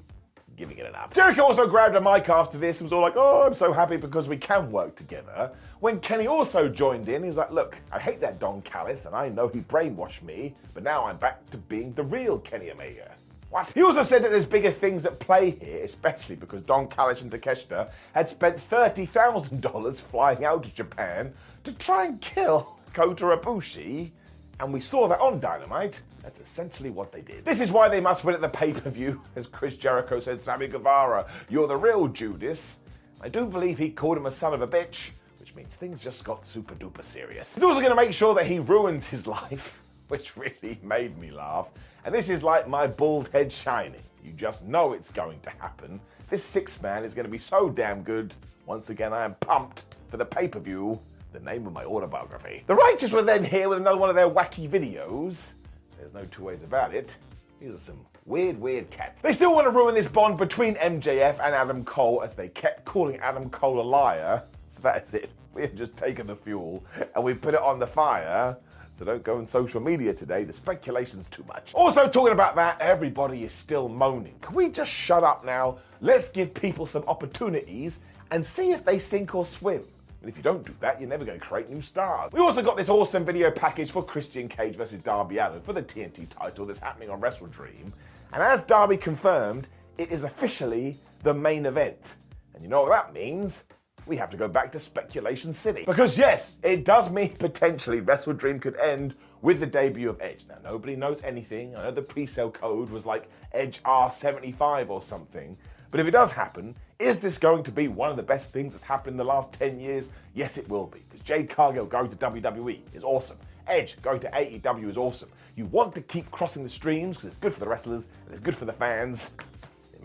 Giving 0.55 0.77
it 0.77 0.85
an 0.87 0.95
up. 0.95 1.13
Jericho 1.13 1.43
also 1.43 1.67
grabbed 1.67 1.95
a 1.95 2.01
mic 2.01 2.29
after 2.29 2.57
this 2.57 2.79
and 2.79 2.85
was 2.85 2.93
all 2.93 3.01
like, 3.01 3.13
oh, 3.15 3.43
I'm 3.45 3.53
so 3.53 3.71
happy 3.71 3.95
because 3.97 4.27
we 4.27 4.37
can 4.37 4.71
work 4.71 4.95
together. 4.95 5.51
When 5.79 5.99
Kenny 5.99 6.25
also 6.25 6.67
joined 6.67 7.09
in, 7.09 7.21
he 7.21 7.27
was 7.27 7.37
like, 7.37 7.51
look, 7.51 7.77
I 7.91 7.99
hate 7.99 8.19
that 8.21 8.39
Don 8.39 8.63
Callis 8.63 9.05
and 9.05 9.15
I 9.15 9.29
know 9.29 9.47
he 9.47 9.59
brainwashed 9.59 10.23
me, 10.23 10.55
but 10.73 10.81
now 10.81 11.05
I'm 11.05 11.17
back 11.17 11.47
to 11.51 11.57
being 11.57 11.93
the 11.93 12.03
real 12.03 12.39
Kenny 12.39 12.71
Omega. 12.71 13.11
What? 13.49 13.71
He 13.71 13.81
also 13.81 14.03
said 14.03 14.23
that 14.23 14.31
there's 14.31 14.45
bigger 14.45 14.71
things 14.71 15.05
at 15.05 15.19
play 15.19 15.51
here, 15.51 15.83
especially 15.85 16.35
because 16.35 16.61
Don 16.63 16.87
Callis 16.87 17.21
and 17.21 17.31
Takeshita 17.31 17.89
had 18.13 18.27
spent 18.27 18.57
$30,000 18.57 19.95
flying 20.01 20.43
out 20.43 20.63
to 20.63 20.69
Japan 20.69 21.33
to 21.63 21.71
try 21.71 22.05
and 22.05 22.19
kill 22.19 22.77
Kota 22.93 23.25
Ibushi, 23.25 24.11
and 24.59 24.73
we 24.73 24.79
saw 24.79 25.07
that 25.07 25.19
on 25.19 25.39
Dynamite. 25.39 26.01
That's 26.23 26.41
essentially 26.41 26.89
what 26.89 27.13
they 27.13 27.21
did. 27.21 27.45
This 27.45 27.61
is 27.61 27.71
why 27.71 27.87
they 27.87 28.01
must 28.01 28.25
win 28.25 28.35
at 28.35 28.41
the 28.41 28.49
pay 28.49 28.73
per 28.73 28.89
view. 28.89 29.21
As 29.35 29.47
Chris 29.47 29.77
Jericho 29.77 30.19
said, 30.19 30.41
Sammy 30.41 30.67
Guevara, 30.67 31.27
you're 31.47 31.67
the 31.67 31.77
real 31.77 32.07
Judas. 32.09 32.79
I 33.21 33.29
do 33.29 33.45
believe 33.45 33.77
he 33.77 33.89
called 33.89 34.17
him 34.17 34.25
a 34.25 34.31
son 34.31 34.53
of 34.53 34.61
a 34.61 34.67
bitch, 34.67 35.11
which 35.39 35.55
means 35.55 35.73
things 35.73 36.01
just 36.01 36.23
got 36.25 36.45
super 36.45 36.75
duper 36.75 37.03
serious. 37.03 37.55
He's 37.55 37.63
also 37.63 37.79
going 37.79 37.91
to 37.91 37.95
make 37.95 38.13
sure 38.13 38.35
that 38.35 38.45
he 38.45 38.59
ruins 38.59 39.07
his 39.07 39.25
life, 39.27 39.81
which 40.09 40.37
really 40.37 40.79
made 40.83 41.17
me 41.17 41.31
laugh. 41.31 41.69
And 42.05 42.13
this 42.13 42.29
is 42.29 42.43
like 42.43 42.67
my 42.67 42.87
bald 42.87 43.29
head 43.29 43.51
shining. 43.51 44.03
You 44.23 44.31
just 44.33 44.65
know 44.65 44.93
it's 44.93 45.11
going 45.11 45.39
to 45.41 45.49
happen. 45.49 45.99
This 46.29 46.43
six 46.43 46.81
man 46.81 47.03
is 47.03 47.13
going 47.13 47.25
to 47.25 47.31
be 47.31 47.39
so 47.39 47.69
damn 47.69 48.03
good. 48.03 48.33
Once 48.65 48.89
again, 48.89 49.13
I 49.13 49.23
am 49.23 49.35
pumped 49.35 49.95
for 50.09 50.17
the 50.17 50.25
pay 50.25 50.47
per 50.47 50.59
view 50.59 50.99
the 51.33 51.39
name 51.39 51.67
of 51.67 51.73
my 51.73 51.83
autobiography. 51.85 52.63
The 52.67 52.75
Righteous 52.75 53.11
were 53.11 53.21
then 53.21 53.43
here 53.43 53.69
with 53.69 53.79
another 53.79 53.97
one 53.97 54.09
of 54.09 54.15
their 54.15 54.29
wacky 54.29 54.67
videos. 54.69 55.51
There's 55.97 56.13
no 56.13 56.25
two 56.25 56.43
ways 56.43 56.63
about 56.63 56.93
it. 56.93 57.15
These 57.59 57.73
are 57.73 57.77
some 57.77 58.05
weird, 58.25 58.59
weird 58.59 58.89
cats. 58.89 59.21
They 59.21 59.33
still 59.33 59.53
want 59.53 59.65
to 59.65 59.71
ruin 59.71 59.95
this 59.95 60.07
bond 60.07 60.37
between 60.37 60.75
MJF 60.75 61.39
and 61.43 61.53
Adam 61.53 61.83
Cole 61.85 62.21
as 62.23 62.35
they 62.35 62.49
kept 62.49 62.85
calling 62.85 63.19
Adam 63.19 63.49
Cole 63.49 63.79
a 63.79 63.83
liar. 63.83 64.43
So 64.69 64.81
that's 64.81 65.13
it. 65.13 65.31
We 65.53 65.63
have 65.63 65.75
just 65.75 65.97
taken 65.97 66.27
the 66.27 66.35
fuel 66.35 66.83
and 67.15 67.23
we 67.23 67.33
put 67.33 67.53
it 67.53 67.61
on 67.61 67.79
the 67.79 67.87
fire. 67.87 68.57
So 68.97 69.05
don't 69.05 69.21
go 69.21 69.37
on 69.37 69.45
social 69.45 69.79
media 69.79 70.11
today. 70.11 70.43
The 70.43 70.51
speculation's 70.51 71.27
too 71.27 71.43
much. 71.47 71.71
Also, 71.75 72.09
talking 72.09 72.33
about 72.33 72.55
that, 72.55 72.81
everybody 72.81 73.43
is 73.43 73.53
still 73.53 73.87
moaning. 73.87 74.33
Can 74.41 74.55
we 74.55 74.69
just 74.69 74.89
shut 74.89 75.23
up 75.23 75.45
now? 75.45 75.77
Let's 76.01 76.29
give 76.29 76.51
people 76.51 76.87
some 76.87 77.03
opportunities 77.07 77.99
and 78.31 78.43
see 78.43 78.71
if 78.71 78.83
they 78.83 78.97
sink 78.97 79.35
or 79.35 79.45
swim. 79.45 79.83
And 80.21 80.29
if 80.31 80.35
you 80.35 80.41
don't 80.41 80.65
do 80.65 80.73
that, 80.79 80.99
you're 80.99 81.07
never 81.07 81.25
going 81.25 81.39
to 81.39 81.45
create 81.45 81.69
new 81.69 81.79
stars. 81.79 82.31
We 82.33 82.39
also 82.39 82.63
got 82.63 82.75
this 82.75 82.89
awesome 82.89 83.23
video 83.23 83.51
package 83.51 83.91
for 83.91 84.03
Christian 84.03 84.49
Cage 84.49 84.75
versus 84.75 84.99
Darby 85.01 85.37
Allin 85.37 85.61
for 85.61 85.73
the 85.73 85.83
TNT 85.83 86.27
title 86.29 86.65
that's 86.65 86.79
happening 86.79 87.11
on 87.11 87.19
Wrestle 87.19 87.45
Dream. 87.47 87.93
And 88.33 88.41
as 88.41 88.63
Darby 88.63 88.97
confirmed, 88.97 89.67
it 89.99 90.09
is 90.09 90.23
officially 90.23 90.97
the 91.21 91.35
main 91.35 91.67
event. 91.67 92.15
And 92.55 92.63
you 92.63 92.69
know 92.69 92.81
what 92.81 92.89
that 92.89 93.13
means? 93.13 93.65
We 94.07 94.15
have 94.17 94.29
to 94.29 94.37
go 94.37 94.47
back 94.47 94.71
to 94.71 94.79
Speculation 94.79 95.51
City. 95.51 95.83
Because 95.85 96.17
yes, 96.17 96.55
it 96.63 96.85
does 96.85 97.11
mean 97.11 97.35
potentially 97.35 97.99
Wrestle 97.99 98.33
Dream 98.33 98.59
could 98.59 98.77
end 98.77 99.15
with 99.41 99.59
the 99.59 99.67
debut 99.67 100.09
of 100.09 100.21
Edge. 100.21 100.45
Now, 100.47 100.55
nobody 100.63 100.95
knows 100.95 101.21
anything. 101.23 101.75
I 101.75 101.83
know 101.83 101.91
the 101.91 102.01
pre 102.01 102.25
sale 102.25 102.49
code 102.49 102.89
was 102.89 103.05
like 103.05 103.29
Edge 103.51 103.83
R75 103.83 104.89
or 104.89 105.01
something. 105.01 105.57
But 105.91 105.99
if 105.99 106.07
it 106.07 106.11
does 106.11 106.31
happen, 106.31 106.75
is 106.99 107.19
this 107.19 107.37
going 107.37 107.63
to 107.63 107.71
be 107.71 107.87
one 107.87 108.09
of 108.09 108.17
the 108.17 108.23
best 108.23 108.51
things 108.51 108.73
that's 108.73 108.83
happened 108.83 109.13
in 109.13 109.17
the 109.17 109.25
last 109.25 109.53
10 109.53 109.79
years? 109.79 110.09
Yes, 110.33 110.57
it 110.57 110.67
will 110.69 110.87
be. 110.87 110.99
Because 111.09 111.25
Jade 111.25 111.49
Cargill 111.49 111.85
going 111.85 112.09
to 112.09 112.15
WWE 112.15 112.79
is 112.93 113.03
awesome. 113.03 113.37
Edge 113.67 114.01
going 114.01 114.19
to 114.21 114.29
AEW 114.31 114.89
is 114.89 114.97
awesome. 114.97 115.29
You 115.55 115.65
want 115.65 115.93
to 115.95 116.01
keep 116.01 116.29
crossing 116.31 116.63
the 116.63 116.69
streams 116.69 117.17
because 117.17 117.27
it's 117.27 117.37
good 117.37 117.53
for 117.53 117.59
the 117.59 117.67
wrestlers 117.67 118.09
and 118.25 118.31
it's 118.31 118.39
good 118.39 118.55
for 118.55 118.65
the 118.65 118.73
fans. 118.73 119.31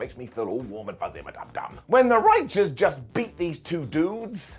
Makes 0.03 0.17
me 0.17 0.27
feel 0.27 0.49
all 0.49 0.59
warm 0.59 0.89
and 0.89 0.99
fuzzy, 0.99 1.23
my 1.23 1.31
dum 1.31 1.47
dum. 1.53 1.79
When 1.87 2.09
the 2.09 2.19
Righteous 2.19 2.73
just 2.73 3.01
beat 3.15 3.39
these 3.39 3.61
two 3.61 3.87
dudes, 3.87 4.59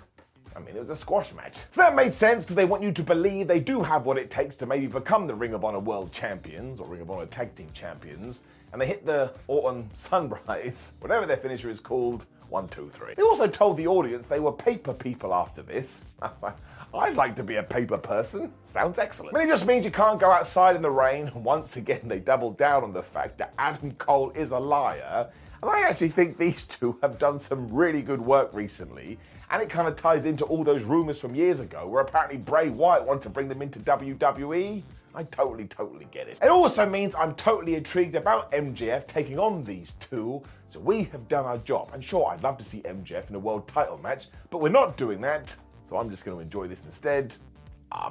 I 0.56 0.58
mean, 0.58 0.74
it 0.74 0.78
was 0.78 0.88
a 0.88 0.96
squash 0.96 1.34
match. 1.34 1.58
So 1.68 1.82
that 1.82 1.94
made 1.94 2.14
sense 2.14 2.46
because 2.46 2.56
they 2.56 2.64
want 2.64 2.82
you 2.82 2.92
to 2.92 3.02
believe 3.02 3.46
they 3.46 3.60
do 3.60 3.82
have 3.82 4.06
what 4.06 4.16
it 4.16 4.30
takes 4.30 4.56
to 4.56 4.66
maybe 4.66 4.86
become 4.86 5.26
the 5.26 5.34
Ring 5.34 5.52
of 5.52 5.62
Honor 5.62 5.80
World 5.80 6.12
Champions 6.12 6.80
or 6.80 6.86
Ring 6.86 7.02
of 7.02 7.10
Honor 7.10 7.26
Tag 7.26 7.54
Team 7.56 7.68
Champions. 7.74 8.42
And 8.72 8.80
they 8.80 8.86
hit 8.86 9.04
the 9.04 9.34
Autumn 9.46 9.90
Sunrise, 9.92 10.92
whatever 11.00 11.26
their 11.26 11.36
finisher 11.36 11.68
is 11.68 11.78
called, 11.78 12.24
one, 12.48 12.68
two, 12.68 12.90
three. 12.92 13.14
He 13.16 13.22
also 13.22 13.46
told 13.46 13.76
the 13.76 13.86
audience 13.86 14.26
they 14.26 14.40
were 14.40 14.52
paper 14.52 14.94
people 14.94 15.34
after 15.34 15.62
this. 15.62 16.04
I'd 16.94 17.16
like 17.16 17.34
to 17.36 17.42
be 17.42 17.56
a 17.56 17.62
paper 17.62 17.98
person. 17.98 18.52
Sounds 18.62 18.98
excellent. 18.98 19.34
Mean, 19.34 19.48
it 19.48 19.50
just 19.50 19.66
means 19.66 19.84
you 19.84 19.90
can't 19.90 20.20
go 20.20 20.30
outside 20.30 20.76
in 20.76 20.82
the 20.82 20.90
rain. 20.90 21.30
Once 21.34 21.76
again, 21.76 22.02
they 22.04 22.20
doubled 22.20 22.56
down 22.56 22.84
on 22.84 22.92
the 22.92 23.02
fact 23.02 23.38
that 23.38 23.52
Adam 23.58 23.92
Cole 23.92 24.30
is 24.30 24.52
a 24.52 24.58
liar. 24.58 25.28
And 25.60 25.70
I 25.70 25.88
actually 25.88 26.10
think 26.10 26.38
these 26.38 26.64
two 26.66 26.98
have 27.02 27.18
done 27.18 27.40
some 27.40 27.72
really 27.72 28.02
good 28.02 28.20
work 28.20 28.50
recently. 28.52 29.18
And 29.50 29.62
it 29.62 29.68
kind 29.70 29.88
of 29.88 29.96
ties 29.96 30.24
into 30.24 30.44
all 30.44 30.62
those 30.62 30.84
rumors 30.84 31.18
from 31.18 31.34
years 31.34 31.60
ago 31.60 31.86
where 31.88 32.02
apparently 32.02 32.38
Bray 32.38 32.68
Wyatt 32.70 33.06
wanted 33.06 33.22
to 33.24 33.30
bring 33.30 33.48
them 33.48 33.62
into 33.62 33.80
WWE. 33.80 34.82
I 35.14 35.22
totally, 35.24 35.66
totally 35.66 36.06
get 36.10 36.28
it. 36.28 36.38
It 36.42 36.48
also 36.48 36.88
means 36.88 37.14
I'm 37.14 37.34
totally 37.34 37.76
intrigued 37.76 38.16
about 38.16 38.50
MJF 38.52 39.06
taking 39.06 39.38
on 39.38 39.62
these 39.64 39.92
two. 40.00 40.42
So 40.68 40.80
we 40.80 41.04
have 41.04 41.28
done 41.28 41.44
our 41.44 41.58
job. 41.58 41.90
And 41.92 42.02
sure, 42.02 42.26
I'd 42.30 42.42
love 42.42 42.58
to 42.58 42.64
see 42.64 42.80
MJF 42.80 43.30
in 43.30 43.36
a 43.36 43.38
world 43.38 43.68
title 43.68 43.98
match, 43.98 44.26
but 44.50 44.58
we're 44.58 44.70
not 44.70 44.96
doing 44.96 45.20
that. 45.20 45.54
So 45.88 45.96
I'm 45.96 46.10
just 46.10 46.24
going 46.24 46.36
to 46.38 46.42
enjoy 46.42 46.66
this 46.66 46.82
instead. 46.84 47.36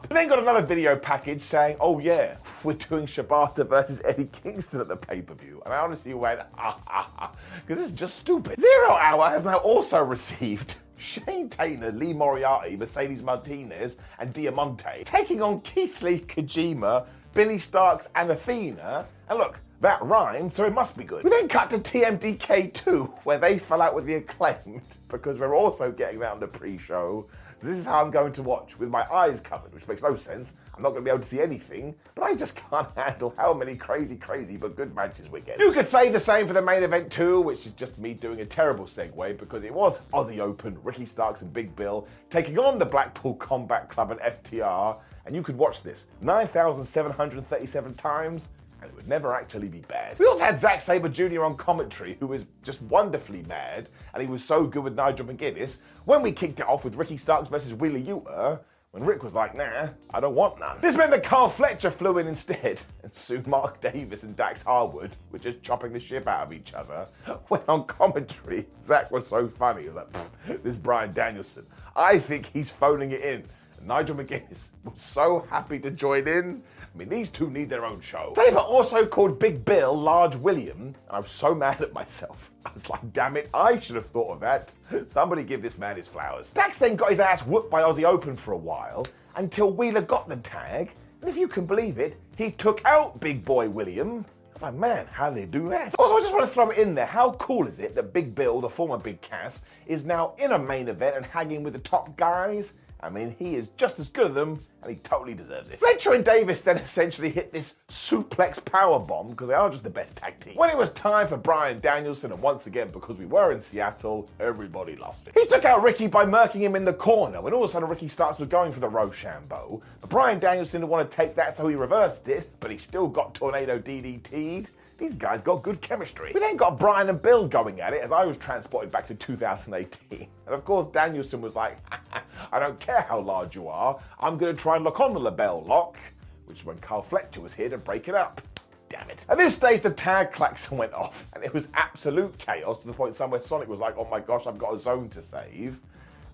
Then 0.10 0.30
got 0.30 0.40
another 0.40 0.66
video 0.66 0.96
package 0.96 1.42
saying, 1.42 1.78
oh 1.80 2.00
yeah, 2.00 2.38
we're 2.64 2.74
doing 2.74 3.06
Shibata 3.06 3.68
versus 3.68 4.02
Eddie 4.06 4.30
Kingston 4.32 4.80
at 4.80 4.88
the 4.88 4.96
pay-per-view. 4.96 5.62
And 5.66 5.74
I 5.74 5.78
honestly 5.78 6.14
went, 6.14 6.42
ah, 6.58 6.80
ah, 6.88 7.12
ah, 7.18 7.32
because 7.66 7.80
this 7.80 7.88
is 7.90 7.94
just 7.94 8.16
stupid. 8.18 8.60
Zero 8.60 8.92
Hour 8.92 9.30
has 9.30 9.46
now 9.46 9.58
also 9.58 10.02
received 10.04 10.76
Shane 10.98 11.50
Taylor, 11.50 11.92
Lee 11.92 12.14
Moriarty, 12.14 12.78
Mercedes 12.78 13.22
Martinez, 13.22 13.98
and 14.20 14.34
Diamante 14.34 15.04
taking 15.06 15.42
on 15.42 15.62
Keith 15.62 16.02
Lee, 16.02 16.20
Kojima, 16.20 17.06
Billy 17.34 17.60
Starks, 17.60 18.10
and 18.16 18.32
Athena. 18.32 19.06
And 19.30 19.40
look, 19.40 19.60
that 19.82 20.02
rhymed, 20.02 20.54
so 20.54 20.66
it 20.66 20.74
must 20.74 20.96
be 20.98 21.04
good. 21.04 21.24
We 21.24 21.30
then 21.30 21.48
cut 21.48 21.70
to 21.72 21.80
TMDK2, 21.80 23.26
where 23.26 23.38
they 23.38 23.60
fell 23.60 23.82
out 23.82 23.94
with 23.94 24.06
the 24.06 24.16
acclaimed 24.16 24.82
because 25.10 25.40
we're 25.40 25.56
also 25.56 25.92
getting 25.92 26.20
that 26.20 26.32
on 26.32 26.40
the 26.40 26.48
pre 26.48 26.78
show. 26.78 27.28
This 27.64 27.78
is 27.78 27.86
how 27.86 28.04
I'm 28.04 28.12
going 28.12 28.34
to 28.34 28.44
watch 28.44 28.78
with 28.78 28.90
my 28.90 29.10
eyes 29.10 29.40
covered, 29.40 29.74
which 29.74 29.88
makes 29.88 30.04
no 30.04 30.16
sense. 30.16 30.58
I'm 30.76 30.84
not 30.84 30.90
going 30.90 31.02
to 31.02 31.06
be 31.06 31.10
able 31.10 31.22
to 31.22 31.28
see 31.28 31.40
anything, 31.40 31.96
but 32.14 32.24
I 32.24 32.36
just 32.36 32.56
can't 32.70 32.90
handle 32.98 33.34
how 33.38 33.54
many 33.54 33.78
crazy, 33.78 34.18
crazy 34.18 34.58
but 34.58 34.76
good 34.76 34.94
matches 34.94 35.30
we're 35.30 35.40
getting. 35.40 35.66
You 35.66 35.72
could 35.72 35.88
say 35.88 36.10
the 36.10 36.20
same 36.20 36.46
for 36.46 36.52
the 36.52 36.62
main 36.62 36.84
event 36.84 37.10
too, 37.10 37.40
which 37.40 37.66
is 37.66 37.72
just 37.72 37.98
me 37.98 38.16
doing 38.16 38.42
a 38.42 38.46
terrible 38.46 38.84
segue 38.84 39.38
because 39.38 39.64
it 39.64 39.74
was 39.74 40.02
Aussie 40.14 40.40
Open, 40.40 40.78
Ricky 40.84 41.06
Starks 41.06 41.42
and 41.42 41.54
Big 41.54 41.74
Bill 41.74 42.06
taking 42.30 42.60
on 42.60 42.80
the 42.80 42.86
Blackpool 42.86 43.36
Combat 43.36 43.88
Club 43.88 44.12
and 44.12 44.20
FTR, 44.20 44.98
and 45.26 45.34
you 45.34 45.42
could 45.42 45.58
watch 45.58 45.84
this 45.84 46.08
9,737 46.20 47.94
times 47.94 48.50
and 48.84 48.92
it 48.92 48.96
would 48.96 49.08
never 49.08 49.34
actually 49.34 49.70
be 49.70 49.80
bad. 49.80 50.20
We 50.20 50.26
also 50.26 50.44
had 50.44 50.60
Zack 50.60 50.82
Sabre 50.82 51.10
Jr. 51.10 51.44
on 51.44 51.56
commentary, 51.56 52.18
who 52.20 52.28
was 52.28 52.46
just 52.62 52.82
wonderfully 52.84 53.44
mad, 53.44 53.90
and 54.14 54.22
he 54.22 54.30
was 54.30 54.44
so 54.44 54.66
good 54.66 54.84
with 54.84 54.96
Nigel 54.96 55.26
McGuinness. 55.26 55.80
When 56.06 56.22
we 56.22 56.32
kicked 56.32 56.60
it 56.60 56.68
off 56.68 56.84
with 56.84 56.96
Ricky 56.96 57.18
Starks 57.18 57.50
versus 57.50 57.74
Wheeler 57.74 58.00
Yuta, 58.00 58.60
when 58.92 59.06
Rick 59.06 59.24
was 59.24 59.34
like, 59.34 59.56
nah, 59.56 59.88
I 60.14 60.20
don't 60.20 60.36
want 60.36 60.60
none. 60.60 60.78
This 60.80 60.96
meant 60.96 61.10
that 61.12 61.24
Kyle 61.24 61.50
Fletcher 61.50 61.90
flew 61.90 62.20
in 62.20 62.28
instead, 62.28 62.80
and 63.04 63.16
soon 63.16 63.44
Mark 63.48 63.82
Davis 63.82 64.22
and 64.22 64.36
Dax 64.36 64.62
Harwood 64.64 65.16
were 65.32 65.40
just 65.40 65.64
chopping 65.64 65.94
the 65.94 66.00
shit 66.00 66.28
out 66.28 66.46
of 66.48 66.54
each 66.54 66.74
other. 66.74 67.08
When 67.48 67.62
on 67.68 67.86
commentary, 67.86 68.68
Zack 68.84 69.10
was 69.10 69.26
so 69.26 69.48
funny. 69.48 69.84
He 69.84 69.90
was 69.90 69.96
like, 69.96 70.64
this 70.64 70.76
Bryan 70.76 71.12
Danielson, 71.14 71.66
I 71.96 72.20
think 72.20 72.46
he's 72.54 72.70
phoning 72.70 73.12
it 73.12 73.22
in. 73.22 73.44
And 73.80 73.88
Nigel 73.88 74.16
McGuinness 74.16 74.68
was 74.84 75.02
so 75.02 75.48
happy 75.50 75.80
to 75.80 75.90
join 75.90 76.28
in. 76.28 76.62
I 76.94 76.98
mean, 76.98 77.10
these 77.10 77.32
two 77.32 77.50
need 77.50 77.70
their 77.70 77.86
own 77.86 78.02
show. 78.02 78.34
Sabre 78.36 78.58
also 78.58 79.06
called 79.08 79.40
Big 79.40 79.66
Bill 79.66 79.98
Large 79.98 80.36
William, 80.36 80.80
and 80.80 80.96
I 81.10 81.20
was 81.20 81.32
so 81.32 81.56
mad 81.64 81.82
at 81.82 81.92
myself. 81.94 82.52
I 82.66 82.72
was 82.74 82.88
like, 82.90 83.12
damn 83.14 83.36
it, 83.36 83.50
I 83.54 83.80
should 83.80 83.96
have 83.96 84.08
thought 84.08 84.34
of 84.34 84.40
that. 84.42 84.74
Somebody 85.10 85.44
give 85.44 85.62
this 85.62 85.78
man 85.80 85.98
his 85.98 86.08
flowers. 86.08 86.52
Dax 86.54 86.78
then 86.78 86.96
got 86.96 87.10
his 87.10 87.20
ass 87.20 87.46
whooped 87.46 87.72
by 87.72 87.82
Aussie 87.82 88.04
Open 88.04 88.36
for 88.38 88.52
a 88.52 88.58
while 88.58 89.06
until 89.36 89.72
Wheeler 89.72 90.02
got 90.02 90.30
the 90.30 90.38
tag, 90.38 90.92
and 91.22 91.30
if 91.30 91.36
you 91.36 91.48
can 91.48 91.66
believe 91.66 91.98
it, 91.98 92.20
he 92.38 92.52
took 92.52 92.86
out 92.86 93.20
Big 93.20 93.44
Boy 93.44 93.70
William. 93.70 94.26
I 94.52 94.54
was 94.54 94.62
like, 94.62 94.76
man, 94.76 95.08
how 95.12 95.32
did 95.32 95.42
they 95.42 95.46
do 95.48 95.70
that? 95.70 95.96
Also, 95.98 96.16
I 96.16 96.22
just 96.22 96.32
want 96.32 96.48
to 96.48 96.54
throw 96.54 96.70
it 96.70 96.78
in 96.78 96.94
there. 96.94 97.08
How 97.08 97.32
cool 97.32 97.66
is 97.66 97.80
it 97.80 97.96
that 97.96 98.14
Big 98.14 98.36
Bill, 98.36 98.62
the 98.62 98.70
former 98.70 99.00
Big 99.00 99.20
Cass, 99.22 99.64
is 99.88 100.06
now 100.06 100.36
in 100.38 100.52
a 100.52 100.60
main 100.60 100.90
event 100.90 101.16
and 101.18 101.26
hanging 101.26 101.64
with 101.64 101.74
the 101.74 101.80
top 101.80 102.16
guys? 102.18 102.76
I 103.04 103.10
mean, 103.10 103.36
he 103.38 103.56
is 103.56 103.68
just 103.76 104.00
as 104.00 104.10
good 104.10 104.28
at 104.28 104.34
them, 104.34 104.64
and 104.82 104.90
he 104.90 104.98
totally 104.98 105.34
deserves 105.34 105.70
it. 105.70 105.80
Fletcher 105.80 106.14
and 106.14 106.24
Davis 106.24 106.62
then 106.62 106.78
essentially 106.78 107.30
hit 107.30 107.52
this 107.52 107.76
suplex 107.90 108.64
power 108.64 108.98
bomb 108.98 109.32
because 109.32 109.50
they 109.50 109.54
are 109.54 109.70
just 109.70 109.84
the 109.84 109.90
best 109.90 110.16
tag 110.16 110.40
team. 110.40 110.56
When 110.56 110.70
it 110.70 110.78
was 110.78 110.92
time 110.94 111.28
for 111.28 111.36
Bryan 111.36 111.82
Danielson, 111.82 112.32
and 112.32 112.42
once 112.42 112.66
again, 112.66 112.92
because 112.92 113.18
we 113.18 113.26
were 113.26 113.52
in 113.52 113.60
Seattle, 113.60 114.30
everybody 114.40 114.96
lost 114.96 115.28
it. 115.28 115.34
He 115.38 115.46
took 115.48 115.66
out 115.66 115.84
Ricky 115.84 116.08
by 116.08 116.26
murking 116.26 116.62
him 116.62 116.78
in 116.78 116.86
the 116.86 116.94
corner 116.94 117.42
when 117.42 117.54
all 117.54 117.66
of 117.66 117.70
a 117.70 117.74
sudden 117.74 117.90
Ricky 117.90 118.08
Starks 118.08 118.40
was 118.40 118.48
going 118.48 118.72
for 118.72 118.80
the 118.80 118.90
Roshambo. 118.90 119.82
But 120.00 120.10
Bryan 120.10 120.40
Danielson 120.40 120.82
didn't 120.82 120.92
want 120.92 121.10
to 121.10 121.16
take 121.16 121.36
that, 121.36 121.58
so 121.58 121.68
he 121.68 121.76
reversed 121.76 122.30
it, 122.30 122.50
but 122.62 122.72
he 122.72 122.78
still 122.78 123.08
got 123.08 123.36
Tornado 123.36 123.80
DDT'd. 123.80 124.70
These 125.04 125.16
guys 125.16 125.42
got 125.42 125.64
good 125.64 125.82
chemistry. 125.82 126.32
We 126.34 126.40
then 126.40 126.56
got 126.56 126.80
Bryan 126.80 127.10
and 127.10 127.22
Bill 127.22 127.46
going 127.46 127.82
at 127.82 127.92
it 127.92 128.02
as 128.02 128.14
I 128.14 128.24
was 128.24 128.38
transported 128.38 128.90
back 128.90 129.06
to 129.08 129.16
2018. 129.16 130.30
And 130.46 130.56
of 130.56 130.64
course, 130.64 130.88
Danielson 130.88 131.42
was 131.42 131.56
like, 131.56 131.78
I 132.52 132.60
don't 132.60 132.80
care 132.80 133.02
how 133.02 133.20
large 133.20 133.54
you 133.54 133.68
are, 133.68 134.00
I'm 134.18 134.38
going 134.38 134.56
to 134.56 134.62
try 134.62 134.76
and 134.78 134.86
lock 134.86 135.02
on 135.02 135.14
the 135.14 135.20
LeBell 135.20 135.68
lock, 135.68 135.98
which 136.46 136.60
is 136.60 136.66
when 136.66 136.78
Kyle 136.78 137.02
Fletcher 137.02 137.42
was 137.42 137.54
here 137.54 137.68
to 137.68 137.78
break 137.78 138.08
it 138.08 138.16
up. 138.16 138.42
Damn 138.88 139.10
it. 139.10 139.26
At 139.28 139.38
this 139.38 139.56
stage, 139.56 139.82
the 139.82 139.92
tag 139.92 140.32
klaxon 140.32 140.78
went 140.78 140.94
off, 140.94 141.28
and 141.34 141.44
it 141.44 141.54
was 141.54 141.68
absolute 141.74 142.38
chaos 142.38 142.80
to 142.80 142.88
the 142.88 142.94
point 142.94 143.18
somewhere 143.18 143.42
Sonic 143.42 143.68
was 143.68 143.82
like, 143.82 143.98
oh 143.98 144.08
my 144.10 144.22
gosh, 144.22 144.48
I've 144.48 144.58
got 144.58 144.74
a 144.74 144.80
zone 144.80 145.10
to 145.10 145.22
save. 145.22 145.82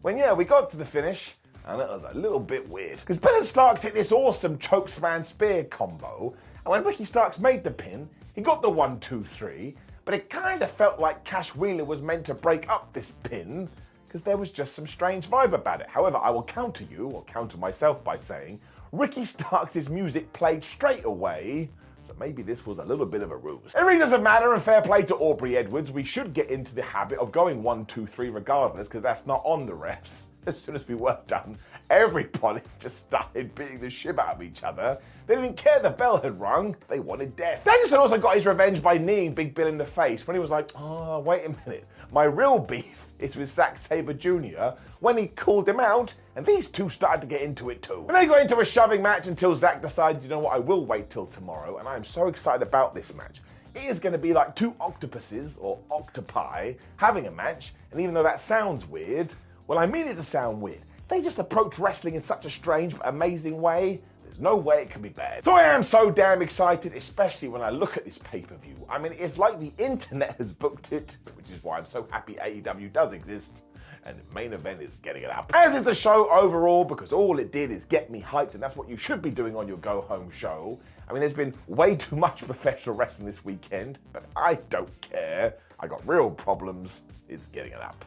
When, 0.04 0.16
yeah, 0.16 0.34
we 0.34 0.46
got 0.46 0.70
to 0.72 0.78
the 0.78 0.86
finish, 0.86 1.34
and 1.66 1.82
it 1.82 1.88
was 1.88 2.04
a 2.04 2.16
little 2.16 2.40
bit 2.40 2.70
weird. 2.70 3.00
Because 3.00 3.18
Bill 3.18 3.36
and 3.36 3.46
Starks 3.46 3.82
hit 3.82 3.96
this 3.96 4.12
awesome 4.12 4.60
chokesman 4.60 5.24
spear 5.24 5.64
combo, 5.64 6.36
and 6.66 6.72
when 6.72 6.84
Ricky 6.84 7.06
Starks 7.06 7.40
made 7.40 7.64
the 7.64 7.72
pin, 7.72 8.10
he 8.34 8.42
got 8.42 8.62
the 8.62 8.70
one, 8.70 9.00
two, 9.00 9.24
three, 9.24 9.76
but 10.06 10.14
it 10.14 10.30
kind 10.30 10.62
of 10.62 10.72
felt 10.72 11.00
like 11.00 11.24
Cash 11.24 11.56
Wheeler 11.56 11.84
was 11.86 12.02
meant 12.02 12.26
to 12.28 12.34
break 12.34 12.70
up 12.70 12.94
this 12.94 13.12
pin 13.24 13.70
because 14.08 14.24
there 14.24 14.38
was 14.38 14.50
just 14.50 14.74
some 14.74 14.88
strange 14.88 15.30
vibe 15.30 15.54
about 15.54 15.82
it. 15.82 15.88
However, 15.88 16.18
I 16.18 16.32
will 16.32 16.44
counter 16.44 16.84
you, 16.90 17.10
or 17.10 17.24
counter 17.26 17.58
myself 17.58 18.04
by 18.04 18.18
saying 18.18 18.60
Ricky 18.92 19.24
Starks' 19.26 19.88
music 19.88 20.34
played 20.34 20.64
straight 20.64 21.06
away. 21.06 21.70
Maybe 22.20 22.42
this 22.42 22.66
was 22.66 22.80
a 22.80 22.84
little 22.84 23.06
bit 23.06 23.22
of 23.22 23.32
a 23.32 23.38
ruse. 23.38 23.74
It 23.74 23.80
really 23.80 23.98
doesn't 23.98 24.22
matter, 24.22 24.54
and 24.54 24.62
fair 24.62 24.82
play 24.82 25.04
to 25.04 25.16
Aubrey 25.16 25.56
Edwards. 25.56 25.90
We 25.90 26.04
should 26.04 26.34
get 26.34 26.50
into 26.50 26.76
the 26.76 26.82
habit 26.82 27.18
of 27.20 27.32
going 27.32 27.64
one, 27.64 27.86
two, 27.86 28.06
three 28.06 28.30
regardless, 28.30 28.88
because 28.88 29.02
that's 29.02 29.26
not 29.26 29.42
on 29.46 29.66
the 29.66 29.72
refs. 29.72 30.24
As 30.46 30.60
soon 30.60 30.76
as 30.76 30.86
we 30.88 30.96
were 30.96 31.18
done, 31.28 31.58
everybody 31.90 32.62
just 32.80 33.02
started 33.02 33.56
beating 33.56 33.80
the 33.80 33.90
shit 33.90 34.20
out 34.20 34.36
of 34.36 34.42
each 34.42 34.64
other. 34.64 35.00
They 35.28 35.36
didn't 35.36 35.56
care 35.56 35.80
the 35.80 35.92
bell 35.92 36.18
had 36.18 36.40
rung, 36.40 36.76
they 36.90 37.00
wanted 37.00 37.36
death. 37.36 37.64
Danielson 37.64 38.00
also 38.00 38.18
got 38.18 38.36
his 38.36 38.46
revenge 38.46 38.82
by 38.82 38.98
kneeing 38.98 39.34
Big 39.34 39.56
Bill 39.56 39.68
in 39.68 39.78
the 39.78 39.86
face 39.86 40.26
when 40.28 40.36
he 40.36 40.42
was 40.42 40.50
like, 40.50 40.72
oh, 40.76 41.20
wait 41.20 41.46
a 41.46 41.50
minute, 41.66 41.86
my 42.12 42.24
real 42.24 42.60
beef 42.60 43.08
is 43.20 43.36
with 43.36 43.50
Zack 43.50 43.78
Sabre 43.78 44.14
Jr. 44.14 44.78
when 45.00 45.18
he 45.18 45.28
called 45.28 45.68
him 45.68 45.80
out, 45.80 46.16
and 46.36 46.46
these 46.46 46.70
two 46.70 46.90
started 46.90 47.22
to 47.22 47.28
get 47.28 47.42
into 47.42 47.70
it 47.70 47.82
too. 47.82 48.06
And 48.08 48.16
they 48.16 48.26
got 48.26 48.42
into 48.42 48.60
a 48.60 48.66
shoving 48.66 49.02
match 49.02 49.28
until 49.28 49.56
Zack 49.56 49.82
decided, 49.82 50.24
you 50.24 50.30
know 50.30 50.40
what, 50.40 50.56
I 50.56 50.60
will 50.60 50.86
wait 50.86 51.10
till 51.10 51.26
tomorrow, 51.26 51.78
and 51.78 51.88
I 51.88 51.96
am 51.96 52.04
so 52.04 52.28
excited 52.28 52.62
about 52.62 52.96
this 52.96 53.14
match. 53.14 53.42
It 53.76 53.84
is 53.84 54.00
going 54.00 54.14
to 54.14 54.20
be 54.20 54.34
like 54.34 54.56
two 54.56 54.76
octopuses 54.80 55.58
or 55.62 55.80
octopi 55.92 56.74
having 56.96 57.28
a 57.28 57.32
match, 57.32 57.74
and 57.92 58.02
even 58.02 58.14
though 58.14 58.24
that 58.24 58.42
sounds 58.42 58.86
weird, 58.86 59.34
well, 59.68 59.78
I 59.78 59.86
mean 59.86 60.08
it 60.08 60.16
to 60.16 60.24
sound 60.24 60.62
weird. 60.62 60.82
They 61.10 61.22
just 61.22 61.40
approach 61.40 61.78
wrestling 61.78 62.16
in 62.16 62.22
such 62.22 62.46
a 62.46 62.50
strange 62.50 62.96
but 62.98 63.08
amazing 63.08 63.62
way. 63.62 64.02
No 64.40 64.56
way 64.56 64.84
it 64.84 64.90
can 64.90 65.02
be 65.02 65.10
bad. 65.10 65.44
So 65.44 65.54
I 65.54 65.64
am 65.64 65.84
so 65.84 66.10
damn 66.10 66.42
excited, 66.42 66.96
especially 66.96 67.50
when 67.50 67.62
I 67.62 67.70
look 67.72 67.98
at 67.98 68.06
this 68.06 68.18
pay 68.20 68.42
per 68.42 68.56
view. 68.56 68.76
I 68.90 68.98
mean, 68.98 69.14
it's 69.18 69.38
like 69.38 69.60
the 69.60 69.74
internet 69.78 70.36
has 70.38 70.54
booked 70.54 70.94
it, 70.94 71.18
which 71.36 71.50
is 71.52 71.62
why 71.62 71.78
I'm 71.78 71.86
so 71.86 72.08
happy 72.10 72.38
AEW 72.42 72.94
does 72.94 73.12
exist. 73.12 73.64
And 74.06 74.18
the 74.18 74.34
main 74.34 74.54
event 74.54 74.82
is 74.82 74.96
getting 75.02 75.24
it 75.24 75.30
up. 75.30 75.52
As 75.54 75.76
is 75.76 75.84
the 75.84 75.94
show 75.94 76.30
overall, 76.32 76.86
because 76.86 77.12
all 77.12 77.38
it 77.38 77.52
did 77.52 77.70
is 77.70 77.84
get 77.84 78.10
me 78.10 78.22
hyped, 78.22 78.54
and 78.54 78.64
that's 78.64 78.78
what 78.78 78.88
you 78.88 78.96
should 78.96 79.22
be 79.22 79.30
doing 79.30 79.58
on 79.58 79.68
your 79.68 79.78
go 79.78 80.02
home 80.02 80.32
show. 80.32 80.80
I 81.10 81.12
mean, 81.12 81.20
there's 81.20 81.34
been 81.34 81.54
way 81.68 81.98
too 81.98 82.16
much 82.16 82.38
professional 82.46 82.96
wrestling 82.96 83.26
this 83.26 83.44
weekend, 83.44 84.00
but 84.14 84.24
I 84.38 84.56
don't 84.70 85.02
care. 85.02 85.56
I 85.82 85.88
got 85.88 86.08
real 86.08 86.32
problems. 86.32 87.02
It's 87.28 87.50
getting 87.50 87.74
it 87.74 87.82
up. 87.82 88.06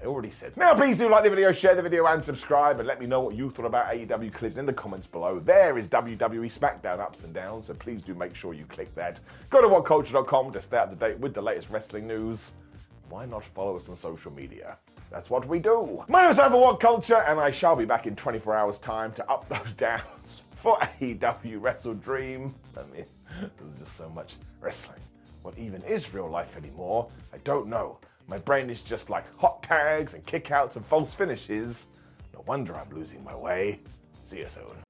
I 0.00 0.06
already 0.06 0.30
said. 0.30 0.56
Now, 0.56 0.74
please 0.74 0.96
do 0.96 1.10
like 1.10 1.24
the 1.24 1.30
video, 1.30 1.52
share 1.52 1.74
the 1.74 1.82
video, 1.82 2.06
and 2.06 2.24
subscribe, 2.24 2.78
and 2.78 2.88
let 2.88 3.00
me 3.00 3.06
know 3.06 3.20
what 3.20 3.34
you 3.34 3.50
thought 3.50 3.66
about 3.66 3.86
AEW 3.92 4.32
Collision 4.32 4.60
in 4.60 4.66
the 4.66 4.72
comments 4.72 5.06
below. 5.06 5.38
There 5.38 5.76
is 5.76 5.88
WWE 5.88 6.58
SmackDown 6.58 7.00
ups 7.00 7.24
and 7.24 7.34
downs, 7.34 7.66
so 7.66 7.74
please 7.74 8.00
do 8.00 8.14
make 8.14 8.34
sure 8.34 8.54
you 8.54 8.64
click 8.64 8.94
that. 8.94 9.20
Go 9.50 9.60
to 9.60 9.68
whatculture.com 9.68 10.52
to 10.52 10.62
stay 10.62 10.78
up 10.78 10.90
to 10.90 10.96
date 10.96 11.18
with 11.18 11.34
the 11.34 11.42
latest 11.42 11.68
wrestling 11.68 12.06
news. 12.06 12.52
Why 13.10 13.26
not 13.26 13.44
follow 13.44 13.76
us 13.76 13.88
on 13.90 13.96
social 13.96 14.32
media? 14.32 14.78
That's 15.10 15.28
what 15.28 15.46
we 15.46 15.58
do. 15.58 16.02
My 16.08 16.22
name 16.22 16.30
is 16.30 16.38
Over 16.38 16.56
What 16.56 16.80
Culture, 16.80 17.22
and 17.26 17.38
I 17.38 17.50
shall 17.50 17.76
be 17.76 17.84
back 17.84 18.06
in 18.06 18.16
24 18.16 18.56
hours' 18.56 18.78
time 18.78 19.12
to 19.14 19.30
up 19.30 19.48
those 19.50 19.74
downs 19.74 20.44
for 20.56 20.76
AEW 20.78 21.60
Wrestle 21.60 21.94
Dream. 21.94 22.54
I 22.76 22.82
mean, 22.94 23.04
there's 23.38 23.78
just 23.78 23.96
so 23.96 24.08
much 24.08 24.36
wrestling. 24.60 25.00
What 25.42 25.58
even 25.58 25.82
is 25.82 26.14
real 26.14 26.30
life 26.30 26.56
anymore? 26.56 27.08
I 27.34 27.38
don't 27.38 27.66
know. 27.66 27.98
My 28.30 28.38
brain 28.38 28.70
is 28.70 28.80
just 28.80 29.10
like 29.10 29.24
hot 29.38 29.60
tags 29.64 30.14
and 30.14 30.24
kickouts 30.24 30.76
and 30.76 30.86
false 30.86 31.12
finishes. 31.12 31.88
No 32.32 32.44
wonder 32.46 32.76
I'm 32.76 32.88
losing 32.96 33.24
my 33.24 33.34
way. 33.34 33.80
See 34.24 34.38
you 34.38 34.48
soon. 34.48 34.89